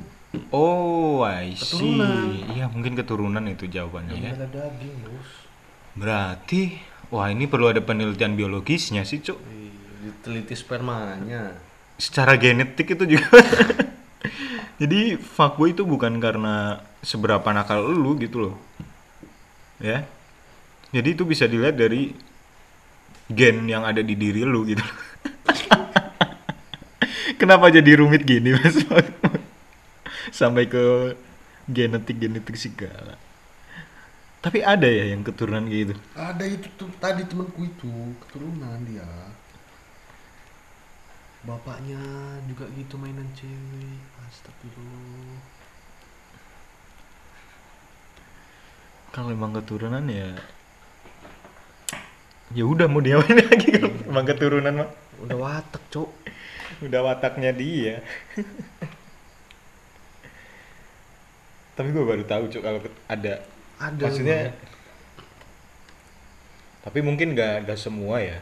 [0.53, 1.97] Oh, I see.
[1.97, 2.53] Keturunan.
[2.53, 4.32] Iya, mungkin keturunan itu jawabannya ya.
[4.36, 5.30] Darah daging, Bos.
[5.97, 6.76] Berarti,
[7.09, 9.41] wah ini perlu ada penelitian biologisnya sih, Cuk.
[9.41, 9.72] Wih,
[10.05, 11.68] Diteliti spermanya.
[11.99, 13.28] Secara genetik itu juga.
[14.80, 18.55] Jadi fuckboy itu bukan karena seberapa nakal lu gitu loh.
[19.82, 20.07] Ya.
[20.94, 22.14] Jadi itu bisa dilihat dari
[23.28, 24.80] gen yang ada di diri lu gitu.
[27.40, 28.82] Kenapa jadi rumit gini, Mas?
[30.38, 31.14] Sampai ke
[31.70, 33.14] genetik-genetik segala.
[34.42, 35.94] Tapi ada ya yang keturunan gitu.
[36.18, 37.90] Ada itu tuh tadi temanku itu
[38.26, 39.07] keturunan dia.
[41.47, 42.01] Bapaknya
[42.51, 43.99] juga gitu mainan cewek.
[44.26, 45.39] Astagfirullah.
[49.09, 50.34] Kalau emang keturunan ya
[52.57, 54.89] ya udah mau diapain lagi kalau emang keturunan mah
[55.20, 56.09] Udah watek, Cuk.
[56.80, 58.01] udah wataknya dia
[61.76, 63.45] tapi gue baru tahu cuk kalau ada
[63.76, 64.03] Ada.
[64.09, 64.57] maksudnya Bang.
[66.89, 68.39] tapi mungkin gak, gak semua ya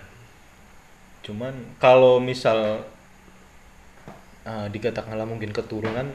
[1.26, 2.86] cuman kalau misal
[4.46, 6.06] ah, dikatakanlah mungkin keturunan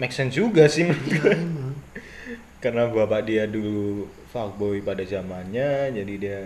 [0.00, 1.74] make sense juga sih menurut emang.
[2.64, 6.40] karena bapak dia dulu fuckboy pada zamannya jadi dia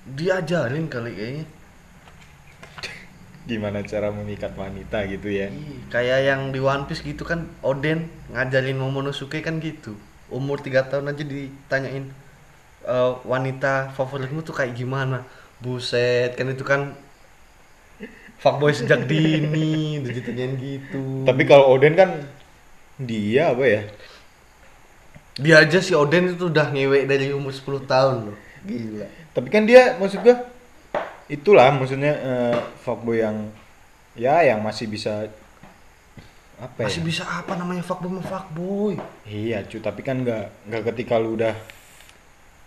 [0.00, 1.44] Diajarin kali kayaknya.
[3.50, 8.08] gimana cara memikat wanita gitu ya Ih, Kayak yang di One Piece gitu kan Oden
[8.32, 9.92] ngajarin Momonosuke kan gitu.
[10.30, 12.04] Umur 3 tahun aja ditanyain
[12.86, 15.26] "Eh, wanita favoritmu tuh kayak gimana?
[15.60, 16.96] Buset, kan itu kan
[18.40, 21.28] fuckboy sejak dini udah ditanyain gitu.
[21.28, 22.24] tapi kalau Oden kan
[22.96, 23.82] dia apa ya
[25.36, 28.38] dia aja si Oden itu udah ngewek dari umur 10 tahun loh.
[28.64, 29.06] Gila.
[29.36, 30.36] tapi kan dia maksud gua
[31.28, 33.48] itulah maksudnya eh, fuckboy yang
[34.16, 35.28] ya yang masih bisa
[36.60, 38.94] apa Masih ya bisa apa namanya fuckboy sama fuckboy?
[39.28, 41.52] iya cu tapi kan nggak nggak ketika lu udah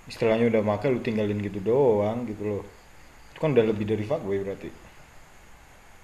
[0.09, 2.63] istilahnya udah makan lu tinggalin gitu doang gitu loh
[3.43, 4.71] kan udah lebih dari fuckboy berarti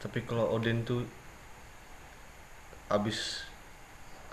[0.03, 1.07] Tapi kalau Odin tuh
[2.91, 3.47] abis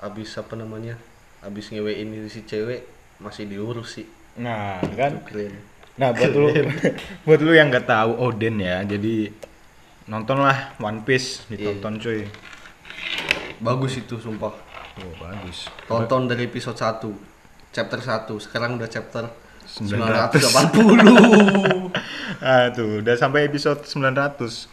[0.02, 0.98] abis apa namanya?
[1.42, 2.82] Abis ngewein itu si cewek
[3.22, 4.06] masih diurus sih.
[4.34, 5.54] nah kan Itu keren.
[5.98, 6.50] Nah buat lu
[7.26, 9.30] buat lu yang nggak tahu Odin ya, jadi
[10.10, 12.26] nontonlah One Piece ditonton cuy.
[13.62, 14.54] Bagus itu sumpah.
[15.02, 15.70] Oh bagus.
[15.86, 19.45] Tonton dari episode 1 chapter 1 sekarang udah chapter 900.
[19.66, 21.90] 980
[22.38, 24.68] Ah tuh udah sampai episode 900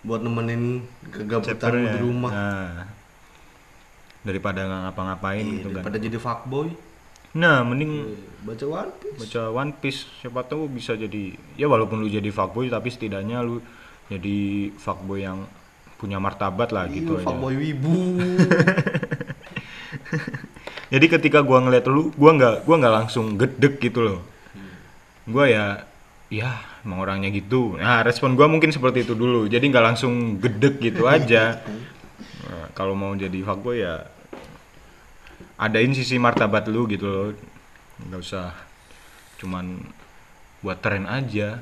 [0.00, 2.30] buat nemenin kegabutan di rumah.
[2.30, 2.70] Nah,
[4.20, 5.72] daripada nggak ngapa-ngapain Iya, gitu kan.
[5.80, 6.68] daripada jadi fuckboy.
[7.30, 9.18] Nah mending baca One Piece.
[9.20, 10.00] baca One Piece.
[10.18, 13.60] Siapa tahu bisa jadi ya walaupun lu jadi fuckboy tapi setidaknya lu
[14.08, 15.44] jadi fuckboy yang
[15.94, 17.26] punya martabat lah gitu Iya, aja.
[17.26, 17.94] fuckboy wibu
[20.88, 24.20] Jadi ketika gua ngeliat lu, gua nggak gua nggak langsung gedek gitu loh.
[25.28, 25.84] Gua ya
[26.32, 27.76] ya emang orangnya gitu.
[27.76, 29.44] Nah, respon gua mungkin seperti itu dulu.
[29.48, 31.60] Jadi nggak langsung gedek gitu aja.
[32.48, 34.08] Nah, kalau mau jadi fuckboy ya
[35.60, 37.28] adain sisi martabat lu gitu loh.
[38.08, 38.56] Nggak usah
[39.36, 39.84] cuman
[40.64, 41.60] buat tren aja.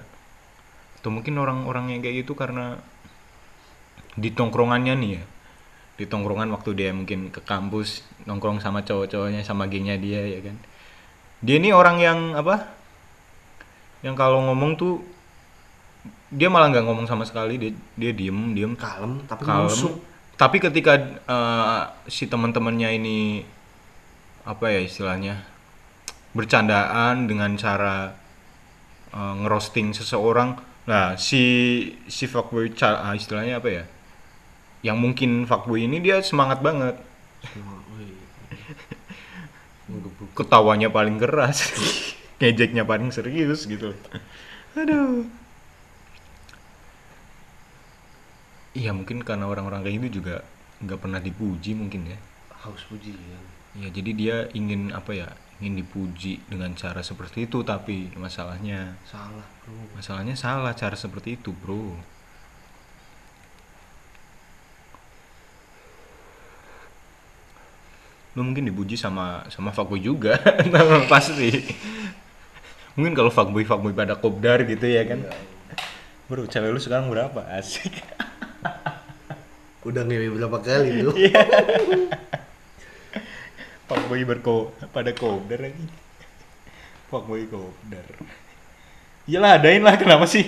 [1.03, 2.79] Atau mungkin orang-orang yang kayak gitu karena
[4.17, 5.25] di tongkrongannya nih ya
[5.97, 10.57] di tongkrongan waktu dia mungkin ke kampus nongkrong sama cowok-cowoknya sama gengnya dia ya kan.
[11.41, 12.77] Dia ini orang yang apa
[14.05, 15.01] yang kalau ngomong tuh
[16.29, 17.57] dia malah nggak ngomong sama sekali.
[17.57, 18.73] Dia dia diem diem.
[18.77, 19.73] Kalem tapi kalem.
[19.73, 19.97] nusuk.
[20.37, 21.83] Tapi ketika eh,
[22.13, 23.19] si teman-temannya ini
[24.47, 25.43] apa ya istilahnya
[26.37, 28.13] bercandaan dengan cara
[29.11, 31.43] eh, ngerosting seseorang nah si
[32.07, 33.85] si fuckboy ah, istilahnya apa ya
[34.87, 36.95] yang mungkin fuckboy ini dia semangat banget.
[40.39, 41.75] Ketawanya paling keras.
[42.39, 43.91] Ngejeknya paling serius gitu.
[44.79, 45.27] Aduh.
[48.77, 50.47] Iya mungkin karena orang-orang kayak gitu juga
[50.85, 52.19] nggak pernah dipuji mungkin ya.
[52.63, 53.19] Haus pujian.
[53.75, 53.91] ya.
[53.91, 59.97] Jadi dia ingin apa ya ingin dipuji dengan cara seperti itu tapi masalahnya Salah, Bro.
[59.97, 61.97] masalahnya salah cara seperti itu bro
[68.37, 70.37] lu mungkin dipuji sama sama fuckboy juga.
[71.13, 71.65] Pasti.
[72.93, 75.25] Mungkin kalau fuckboy fuckboy pada kopdar gitu ya kan.
[76.29, 77.49] Bro cewek lu sekarang berapa?
[77.49, 77.97] Asik.
[79.89, 81.17] Udah ngewe berapa kali tuh?
[83.89, 85.89] fuckboy berko pada kopdar lagi.
[87.09, 88.05] Fuckboy kopdar.
[89.25, 90.45] Iyalah adain lah kenapa sih?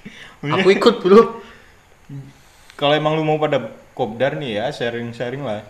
[0.44, 1.44] Aku ikut, Bro.
[2.80, 3.60] kalau emang lu mau pada
[3.92, 5.60] kopdar nih ya sharing-sharing lah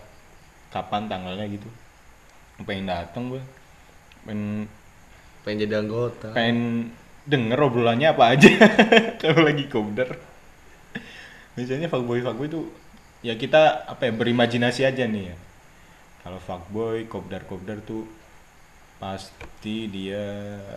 [0.71, 1.67] kapan tanggalnya gitu?
[2.63, 3.43] Pengen dateng gue
[4.23, 4.65] pengen
[5.41, 6.29] Pengen jadi anggota.
[6.31, 6.89] pengen
[7.25, 8.49] denger obrolannya apa aja.
[9.21, 10.13] Kalau lagi kopdar
[11.51, 12.61] biasanya fuckboy fuckboy itu
[13.21, 15.37] ya kita apa ya berimajinasi aja nih ya.
[16.21, 18.05] Kalau fuckboy kopdar kopdar tuh
[18.97, 20.21] pasti dia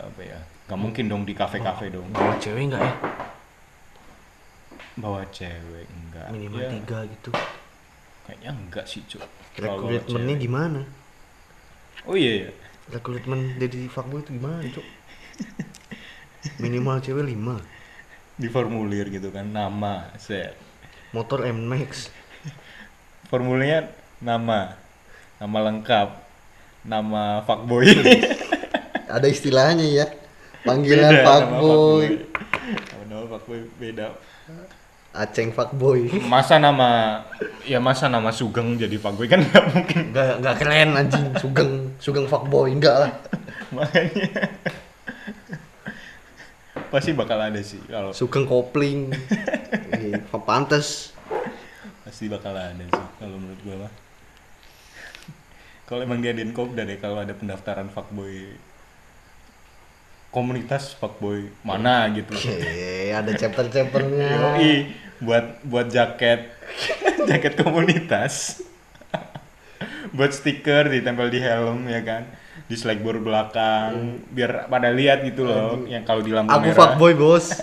[0.01, 2.09] apa ya nggak mungkin dong di kafe kafe dong.
[2.11, 2.95] Bawa cewek enggak ya?
[4.95, 7.30] bawa cewek enggak Minimal Ya, tiga gitu.
[8.24, 9.18] kayaknya enggak sih bawa
[9.55, 10.80] Rekrutmennya gimana?
[12.05, 12.50] oh iya, iya.
[12.90, 14.84] Rekrutmen jadi fuckboy itu gimana, Cuk?
[16.61, 17.72] Minimal cewek 5.
[18.34, 20.59] di formulir gitu kan nama set
[21.14, 22.11] Motor M-Max.
[23.30, 24.74] formulirnya nama
[25.38, 26.09] nama lengkap
[26.82, 27.86] nama fuckboy
[29.14, 30.07] Ada istilahnya ya.
[30.66, 32.07] Panggilan Beda nama fuckboy.
[32.66, 34.07] nama nama fuckboy beda
[35.14, 36.10] Aceng fuckboy.
[36.26, 37.22] masa nama
[37.62, 42.26] ya masa nama sugeng jadi fuckboy kan nggak mungkin Enggak enggak keren anjing, sugeng, sugeng
[42.26, 43.12] fuckboy enggak lah.
[43.74, 44.50] makanya
[46.90, 49.10] pasti bakal ada sih kalau Sugeng kopling.
[49.94, 51.10] Iya, pantes.
[52.02, 53.92] pasti bakal ada sih kalau menurut gua mah
[55.84, 58.54] kalau emang diadain kopdar ya kalau ada pendaftaran fuckboy
[60.30, 64.28] komunitas fuckboy mana gitu Oke, ada chapter-chapternya.
[64.58, 64.72] Yoi,
[65.20, 66.50] buat buat jaket
[67.28, 68.62] jaket komunitas.
[70.14, 72.22] Buat stiker ditempel di helm ya kan?
[72.70, 76.78] Di slagboard belakang biar pada lihat gitu loh yang kalau di lampu Aku merah.
[76.78, 77.50] fuckboy, Bos.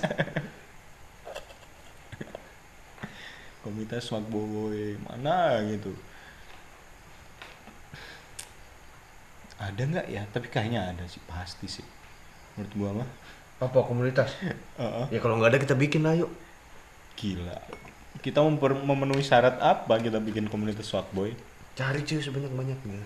[3.63, 5.93] komunitas fuckboy mana gitu.
[9.61, 10.25] Ada nggak ya?
[10.33, 11.85] Tapi kayaknya ada sih pasti sih.
[12.57, 13.09] Menurut gua mah.
[13.61, 14.33] Apa komunitas?
[14.81, 15.05] Heeh.
[15.13, 16.31] Ya kalau nggak ada kita bikin lah yuk.
[17.21, 17.61] Gila
[18.21, 21.33] kita memper- memenuhi syarat apa kita bikin komunitas fuckboy
[21.71, 22.99] Cari cewek sebanyak-banyaknya.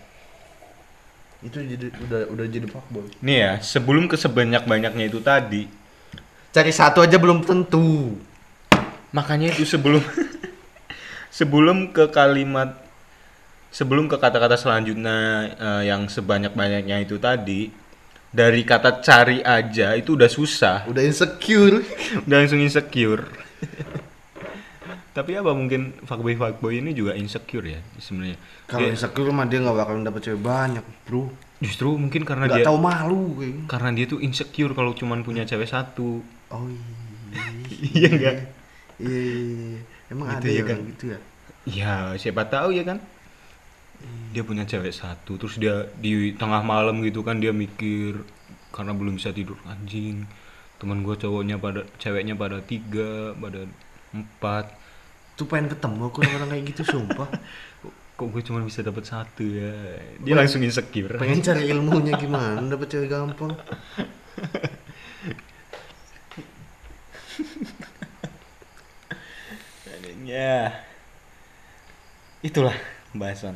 [1.45, 3.05] Itu jadi udah udah jadi fuckboy.
[3.22, 5.70] Nih ya, sebelum ke sebanyak-banyaknya itu tadi,
[6.49, 8.18] Cari satu aja belum tentu.
[9.13, 10.01] makanya itu sebelum
[11.38, 12.74] sebelum ke kalimat
[13.70, 15.18] sebelum ke kata-kata selanjutnya
[15.55, 17.70] eh, yang sebanyak-banyaknya itu tadi,
[18.34, 21.86] dari kata cari aja itu udah susah, Udah insecure.
[22.26, 23.24] udah langsung insecure.
[25.16, 28.38] Tapi apa mungkin fuckboy fuckboy ini juga insecure ya sebenarnya.
[28.72, 31.24] Kalau insecure mah dia nggak bakalan dapet cewek banyak, bro.
[31.63, 33.68] justru mungkin karena Nggak dia tahu malu kayaknya.
[33.72, 36.09] karena dia tuh insecure kalau cuman punya cewek satu.
[36.53, 36.84] Oh iya.
[37.97, 38.36] Iya enggak?
[39.01, 39.82] Iya, iya, iya.
[40.13, 40.80] Emang Gitu ada ya ya kan?
[40.89, 41.20] gitu ya?
[41.66, 42.97] Ya, siapa tahu ya kan.
[44.34, 48.11] Dia punya cewek satu, terus dia di tengah malam gitu kan dia mikir
[48.76, 50.28] karena belum bisa tidur anjing.
[50.80, 53.63] Teman gue cowoknya pada ceweknya pada tiga, pada
[54.11, 54.66] empat.
[55.36, 57.27] Tuh pengen ketemu aku sama orang kayak gitu sumpah.
[58.15, 59.75] Kok gue cuma bisa dapat satu ya?
[60.23, 61.19] Dia langsung insecure.
[61.19, 63.51] Pengen cari ilmunya gimana dapet cewek gampang.
[70.25, 70.81] Ya,
[72.41, 72.73] itulah
[73.13, 73.53] pembahasan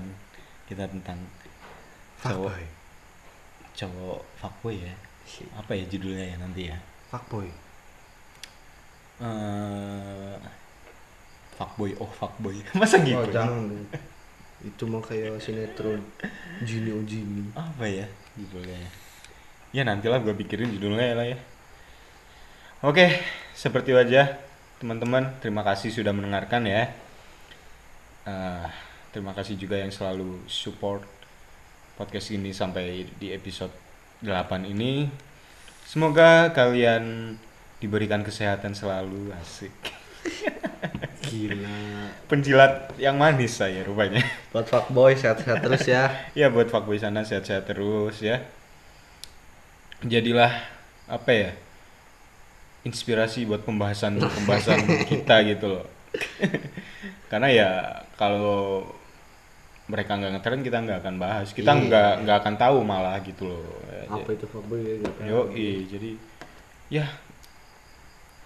[0.70, 1.18] kita tentang
[2.22, 2.66] cowok Fuckboy.
[3.74, 4.94] cowok fuckboy ya.
[5.58, 6.78] Apa ya judulnya ya nanti ya?
[7.10, 7.50] Fuckboy.
[9.20, 10.38] eh
[11.60, 12.56] fuckboy oh fuckboy.
[12.80, 13.20] Masa gitu?
[13.20, 13.68] Oh, jangan.
[14.64, 16.00] Itu mah kayak sinetron
[16.64, 17.52] Jini oh Jini.
[17.52, 18.08] apa ya?
[18.40, 18.92] Judulnya ya.
[19.70, 21.38] Ya nantilah gue pikirin judulnya lah ya.
[22.80, 23.20] Oke
[23.52, 24.40] seperti wajah
[24.80, 26.96] teman-teman terima kasih sudah mendengarkan ya.
[28.24, 28.68] Eh,
[29.12, 31.04] terima kasih juga yang selalu support
[32.00, 33.76] podcast ini sampai di episode
[34.24, 35.12] 8 ini.
[35.84, 37.36] Semoga kalian
[37.80, 39.72] diberikan kesehatan selalu asik
[41.30, 41.78] Gila.
[42.26, 44.26] Penjilat yang manis saya rupanya.
[44.50, 46.10] Buat fuckboy sehat-sehat terus ya.
[46.34, 48.42] ya buat fuckboy sana sehat-sehat terus ya.
[50.02, 50.50] Jadilah
[51.06, 51.52] apa ya?
[52.88, 54.80] Inspirasi buat pembahasan-pembahasan
[55.12, 55.86] kita gitu loh.
[57.32, 57.70] Karena ya
[58.18, 58.90] kalau
[59.90, 61.54] mereka nggak ngetren kita nggak akan bahas.
[61.54, 61.82] Kita Iya.
[61.86, 63.66] nggak nggak akan tahu malah gitu loh.
[64.10, 65.30] Apa itu fuckboy ya?
[65.30, 65.50] Yo,
[65.86, 66.18] jadi
[66.90, 67.06] ya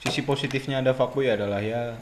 [0.03, 1.95] sisi positifnya ada fuckboy adalah ya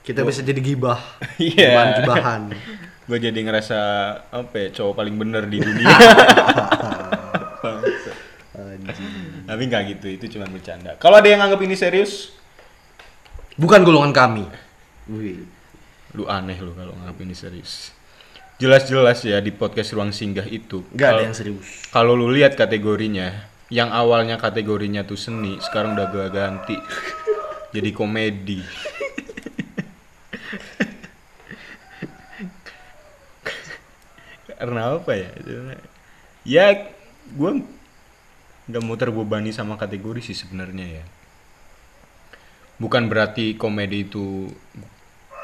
[0.00, 1.00] Kita bisa jadi gibah.
[1.40, 2.02] Iya.
[2.04, 2.52] Gibahan.
[3.10, 3.78] gue jadi ngerasa
[4.30, 5.90] apa ya, cowok paling bener di dunia.
[9.50, 10.94] Tapi nggak gitu, itu cuma bercanda.
[10.94, 12.38] Kalau ada yang anggap ini serius,
[13.60, 14.44] Bukan golongan kami.
[15.12, 15.44] Wih.
[16.16, 17.92] lu aneh lu kalau nganggap ini serius.
[18.56, 20.80] Jelas-jelas ya di podcast Ruang Singgah itu.
[20.96, 21.86] Nggak ada yang serius.
[21.92, 26.76] Kalau lu lihat kategorinya, yang awalnya kategorinya tuh seni, sekarang udah gue ganti
[27.76, 28.64] jadi komedi.
[34.60, 35.30] Karena apa ya?
[36.44, 36.66] Ya,
[37.32, 37.50] gue
[38.70, 41.04] nggak mau terbebani sama kategori sih sebenarnya ya.
[42.80, 44.52] Bukan berarti komedi itu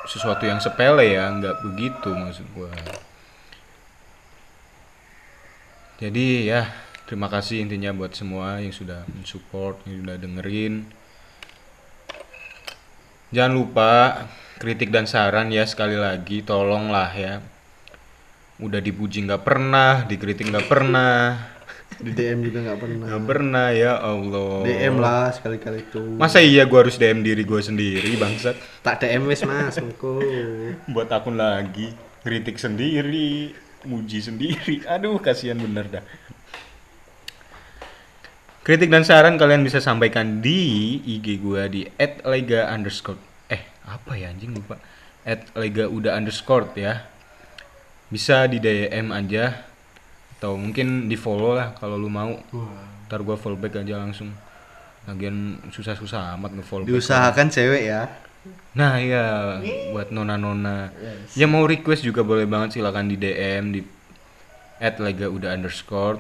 [0.07, 2.73] sesuatu yang sepele ya, nggak begitu maksud gue.
[5.97, 6.69] Jadi ya
[7.09, 10.75] terima kasih intinya buat semua yang sudah mensupport, yang sudah dengerin.
[13.33, 13.93] Jangan lupa
[14.57, 17.45] kritik dan saran ya sekali lagi tolonglah ya.
[18.57, 21.37] Udah dipuji nggak pernah, dikritik nggak pernah,
[21.97, 23.07] Di DM juga nggak pernah.
[23.09, 24.65] nggak pernah ya Allah.
[24.65, 26.01] DM lah sekali-kali itu.
[26.17, 28.57] Masa iya gua harus DM diri gua sendiri bangsat?
[28.81, 30.21] Tak DM wes mas, engko.
[30.89, 31.93] Buat akun lagi,
[32.25, 33.53] kritik sendiri,
[33.85, 34.85] muji sendiri.
[34.89, 36.05] Aduh, kasihan bener dah.
[38.65, 41.87] Kritik dan saran kalian bisa sampaikan di IG gua di
[42.25, 43.36] @lega underscore eh
[43.87, 44.77] apa ya anjing lupa.
[45.55, 47.07] @lega udah underscore ya.
[48.11, 49.67] Bisa di DM aja.
[50.37, 52.39] Atau mungkin di follow lah kalau lu mau.
[53.07, 54.31] Ntar gua follow back aja langsung.
[55.07, 56.93] Lagian susah-susah amat nge-follow back.
[56.93, 58.11] Diusahakan cewek ya.
[58.79, 59.59] Nah iya.
[59.91, 60.95] Buat nona-nona.
[61.35, 63.81] Yang mau request juga boleh banget silakan di DM di
[64.79, 66.19] @lega udah underscore.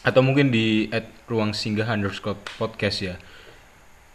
[0.00, 0.88] Atau mungkin di
[1.28, 3.20] ruang singgah underscore podcast ya.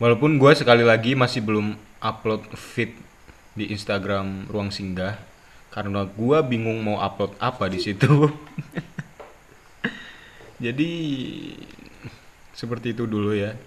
[0.01, 2.95] Walaupun gue sekali lagi masih belum upload feed
[3.55, 5.15] di Instagram ruang singgah
[5.71, 8.31] karena gue bingung mau upload apa di situ.
[10.65, 10.91] Jadi
[12.55, 13.59] seperti itu dulu ya.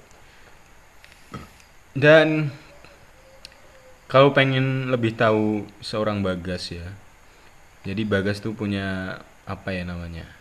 [1.92, 2.48] Dan
[4.08, 6.88] kalau pengen lebih tahu seorang Bagas ya.
[7.84, 10.38] Jadi Bagas tuh punya apa ya namanya?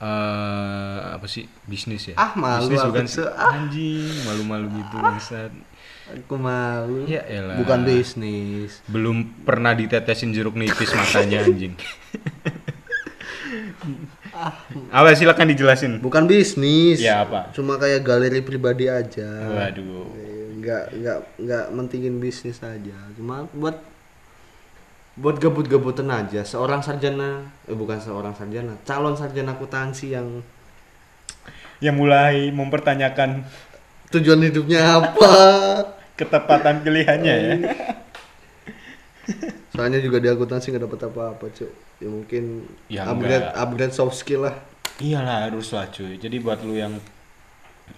[0.00, 2.16] eh apa sih bisnis ya?
[2.16, 3.20] Ah, malu bisnis bukan sih?
[3.20, 5.52] anjing, malu-malu gitu bangsat.
[6.10, 7.06] Aku malu.
[7.06, 7.54] Ya elah.
[7.60, 8.82] Bukan bisnis.
[8.90, 11.78] Belum pernah ditetesin jeruk nipis matanya anjing.
[14.90, 15.92] apa silakan dijelasin.
[16.02, 16.98] Bukan bisnis.
[16.98, 17.54] Ya, apa?
[17.54, 19.28] Cuma kayak galeri pribadi aja.
[19.50, 20.10] Waduh.
[20.60, 22.98] Nggak nggak nggak mentingin bisnis aja.
[23.14, 23.78] Cuma buat
[25.20, 26.42] buat gabut-gabutan aja.
[26.42, 30.42] Seorang sarjana, eh bukan seorang sarjana, calon sarjana akuntansi yang
[31.80, 33.40] Yang mulai mempertanyakan
[34.12, 35.32] tujuan hidupnya apa?
[36.20, 37.54] Ketepatan pilihannya ya.
[39.72, 41.70] Soalnya juga di akuntansi nggak dapat apa-apa, Cuk.
[42.02, 42.44] Ya mungkin
[42.90, 43.56] Ya, upgrade enggak.
[43.56, 44.54] upgrade soft skill lah.
[45.00, 46.16] Iyalah harus lah cuy.
[46.16, 46.92] Jadi buat lu yang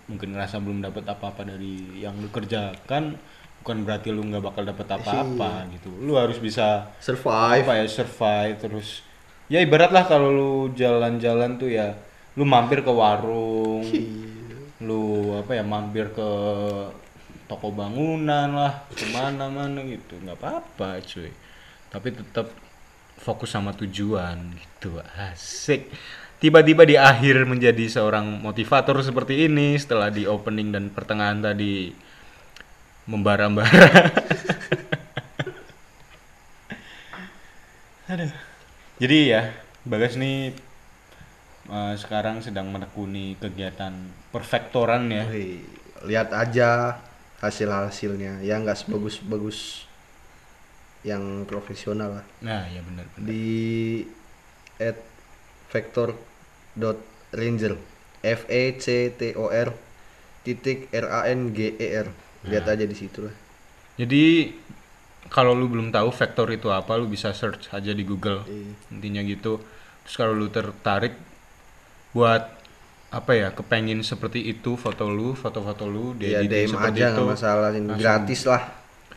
[0.07, 3.19] mungkin ngerasa belum dapat apa-apa dari yang lu kerjakan,
[3.59, 5.91] bukan berarti lu nggak bakal dapat apa-apa gitu.
[5.99, 7.67] Lu harus bisa Survive.
[7.67, 8.89] apa ya survive terus.
[9.51, 11.93] Ya ibarat lah kalau lu jalan-jalan tuh ya,
[12.37, 13.85] lu mampir ke warung,
[14.79, 16.29] lu apa ya mampir ke
[17.53, 21.29] toko bangunan lah, ke mana-mana gitu, nggak apa-apa cuy.
[21.93, 22.49] Tapi tetap
[23.21, 25.93] fokus sama tujuan gitu, asik.
[26.41, 31.93] Tiba-tiba di akhir menjadi seorang motivator seperti ini setelah di opening dan pertengahan tadi
[33.05, 34.09] membara-bara.
[38.17, 38.33] Aduh.
[38.97, 39.53] Jadi ya,
[39.85, 40.55] Bagas nih
[41.69, 43.93] eh, sekarang sedang menekuni kegiatan
[44.33, 45.29] perfektoran ya.
[46.03, 46.97] Lihat aja
[47.43, 48.41] hasil-hasilnya.
[48.47, 49.91] Ya nggak sebagus-bagus
[51.03, 52.27] yang profesional lah.
[52.41, 53.27] Nah, ya benar benar.
[53.27, 53.47] Di
[54.79, 54.99] at
[55.69, 56.15] vector
[56.79, 56.99] dot
[57.35, 57.77] ranger
[58.23, 59.69] f e c t o r
[60.47, 62.07] titik r a n g e r
[62.47, 63.35] lihat aja di situ lah
[63.95, 64.51] Jadi
[65.31, 68.43] kalau lu belum tahu vektor itu apa, lu bisa search aja di Google.
[68.45, 68.73] Iya.
[68.93, 69.63] Intinya gitu.
[70.05, 71.15] Terus kalau lu tertarik
[72.13, 72.62] buat
[73.13, 77.13] apa ya, kepengin seperti itu foto lu, foto-foto lu, ya diediting DM seperti aja itu.
[77.15, 78.63] nggak masalah ini Langsung gratis lah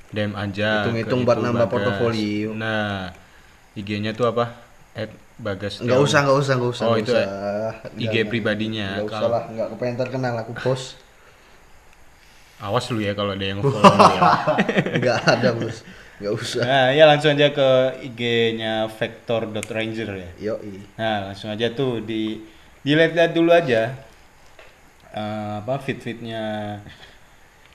[0.07, 2.51] DM aja Hitung-hitung buat nambah portofolio.
[2.53, 3.09] nah
[3.73, 4.51] IG-nya tuh apa
[4.93, 6.85] at bagas Nggak usah, nggak usah, nggak usah.
[6.85, 7.27] Oh, itu usah.
[7.93, 8.27] IG Jangan.
[8.29, 8.87] pribadinya.
[8.93, 10.87] Nggak usah Kalau- lah, nggak kepengen terkenal aku post.
[12.57, 14.21] awas lu ya kalau ada yang follow ya
[14.95, 15.83] nggak ada bos,
[16.17, 16.63] nggak usah.
[16.63, 17.69] nah ya langsung aja ke
[18.01, 20.79] IG-nya vector.ranger ya Yoi.
[20.95, 22.39] Nah, langsung aja tuh di
[22.85, 23.97] dilihat-lihat dulu aja
[25.11, 26.77] eh, apa fit-fitnya.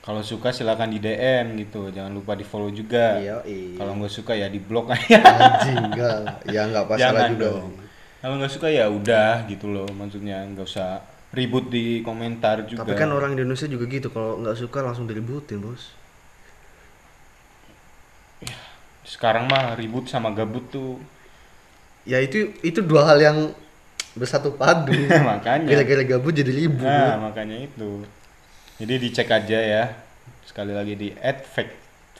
[0.01, 3.21] Kalau suka silakan di DM gitu, jangan lupa di follow juga.
[3.77, 5.21] Kalau nggak suka ya di blok aja.
[5.61, 6.41] Anjing enggak.
[6.49, 7.45] Ya nggak masalah jangan juga.
[7.45, 7.69] dong.
[8.21, 11.05] Kalau nggak suka ya udah gitu loh, maksudnya nggak usah
[11.37, 12.81] ribut di komentar juga.
[12.81, 16.01] Tapi kan orang Indonesia juga gitu, kalau nggak suka langsung diributin bos.
[19.11, 21.03] sekarang mah ribut sama gabut tuh
[22.09, 23.39] Ya itu itu dua hal yang
[24.15, 24.95] bersatu padu.
[25.31, 25.67] makanya.
[25.69, 26.87] Gara-gara gabut jadi ribut.
[26.87, 28.05] Nah, makanya itu.
[28.81, 29.85] Jadi dicek aja ya.
[30.47, 31.13] Sekali lagi di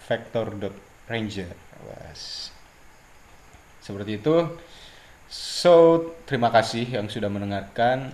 [0.07, 1.51] @vector.ranger.
[1.81, 2.53] Was.
[3.81, 4.37] Seperti itu.
[5.31, 8.13] So, terima kasih yang sudah mendengarkan.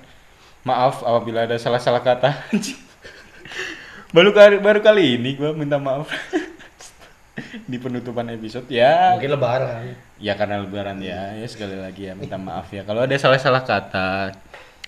[0.62, 2.32] Maaf apabila ada salah-salah kata.
[4.14, 6.06] baru kali baru kali ini gua minta maaf.
[7.70, 9.16] di penutupan episode ya.
[9.18, 10.05] Mungkin lebaran.
[10.16, 12.88] Ya karena lebaran ya, ya sekali lagi ya minta maaf ya.
[12.88, 14.32] Kalau ada salah-salah kata,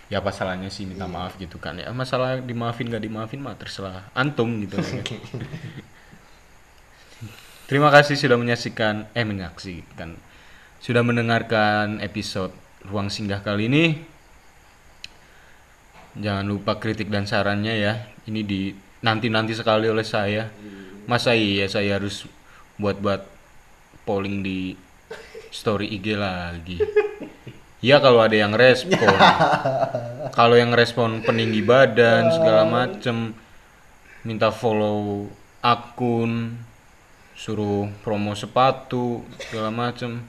[0.09, 1.92] ya apa salahnya sih minta maaf gitu kan ya.
[1.92, 4.80] Masalah dimaafin gak dimaafin mah terserah antum gitu.
[4.80, 5.05] ya.
[7.68, 10.16] Terima kasih sudah menyaksikan, eh menyaksikan,
[10.80, 12.56] sudah mendengarkan episode
[12.88, 13.84] Ruang Singgah kali ini.
[16.16, 18.09] Jangan lupa kritik dan sarannya ya.
[18.24, 18.72] Ini di
[19.05, 20.48] nanti-nanti sekali oleh saya.
[21.05, 22.24] Masa iya saya harus
[22.80, 23.28] buat-buat
[24.09, 24.88] polling di
[25.50, 26.78] story IG lagi.
[27.78, 28.98] Ya kalau ada yang respon.
[30.38, 33.34] kalau yang respon peninggi badan segala macem
[34.22, 35.30] minta follow
[35.62, 36.58] akun
[37.38, 40.22] suruh promo sepatu segala macem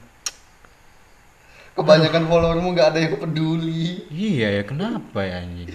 [1.74, 4.04] Kebanyakan followermu nggak ada yang peduli.
[4.10, 5.70] iya ya kenapa ya anjing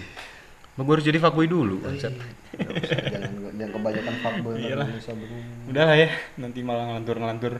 [0.76, 2.12] gua harus jadi fuckboy dulu bangsat?
[2.12, 4.54] Nggak usah, jangan jangan kebanyakan fuckboy.
[4.60, 5.36] Indonesia bro.
[5.72, 7.54] udah lah ya nanti malah ngelantur-ngelantur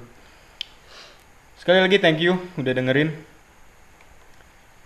[1.67, 3.11] sekali lagi thank you udah dengerin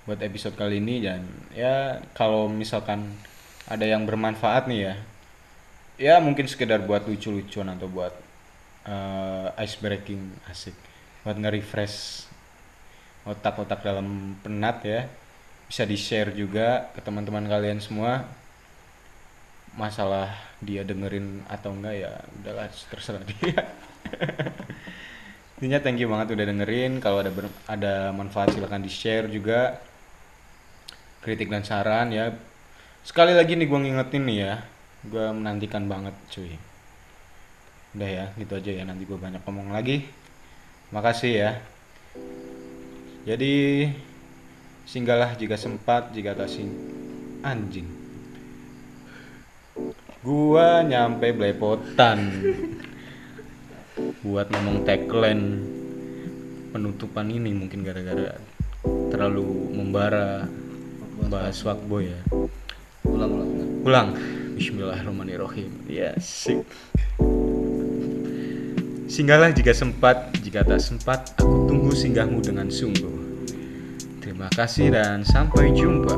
[0.09, 1.05] buat episode kali ini.
[1.05, 3.05] Dan ya kalau misalkan
[3.69, 4.95] ada yang bermanfaat nih ya
[6.01, 8.17] ya mungkin sekedar buat lucu-lucuan atau buat
[8.89, 10.73] eh, ice breaking asik.
[11.21, 12.25] Buat nge-refresh
[13.29, 15.05] otak-otak dalam penat ya.
[15.69, 18.25] Bisa di share juga ke teman-teman kalian semua.
[19.77, 20.33] Masalah
[20.65, 23.69] dia dengerin atau enggak ya udahlah terserah dia
[25.61, 27.05] intinya thank you banget udah dengerin.
[27.05, 27.29] Kalau ada
[27.69, 29.77] ada manfaat silahkan di share juga.
[31.21, 32.33] Kritik dan saran ya.
[33.05, 34.55] Sekali lagi nih gua ngingetin nih ya.
[35.05, 36.57] Gua menantikan banget cuy.
[37.93, 38.25] Udah ya.
[38.41, 38.89] Gitu aja ya.
[38.89, 40.09] Nanti gua banyak ngomong lagi.
[40.97, 41.51] Makasih ya.
[43.29, 43.85] Jadi
[44.89, 46.73] singgahlah jika sempat jika tak sing
[47.45, 47.85] anjing.
[50.25, 52.33] Gua nyampe belepotan
[54.21, 55.45] buat ngomong tagline
[56.71, 58.39] penutupan ini mungkin gara-gara
[59.11, 60.47] terlalu membara
[61.31, 62.21] bahas boy ya.
[63.07, 63.51] Ulang ulang
[63.85, 64.09] ulang.
[64.57, 65.71] Bismillahirrahmanirrahim.
[65.89, 66.65] Ya sik
[69.11, 73.11] Singgahlah jika sempat, jika tak sempat, aku tunggu singgahmu dengan sungguh.
[74.23, 76.15] Terima kasih dan sampai jumpa.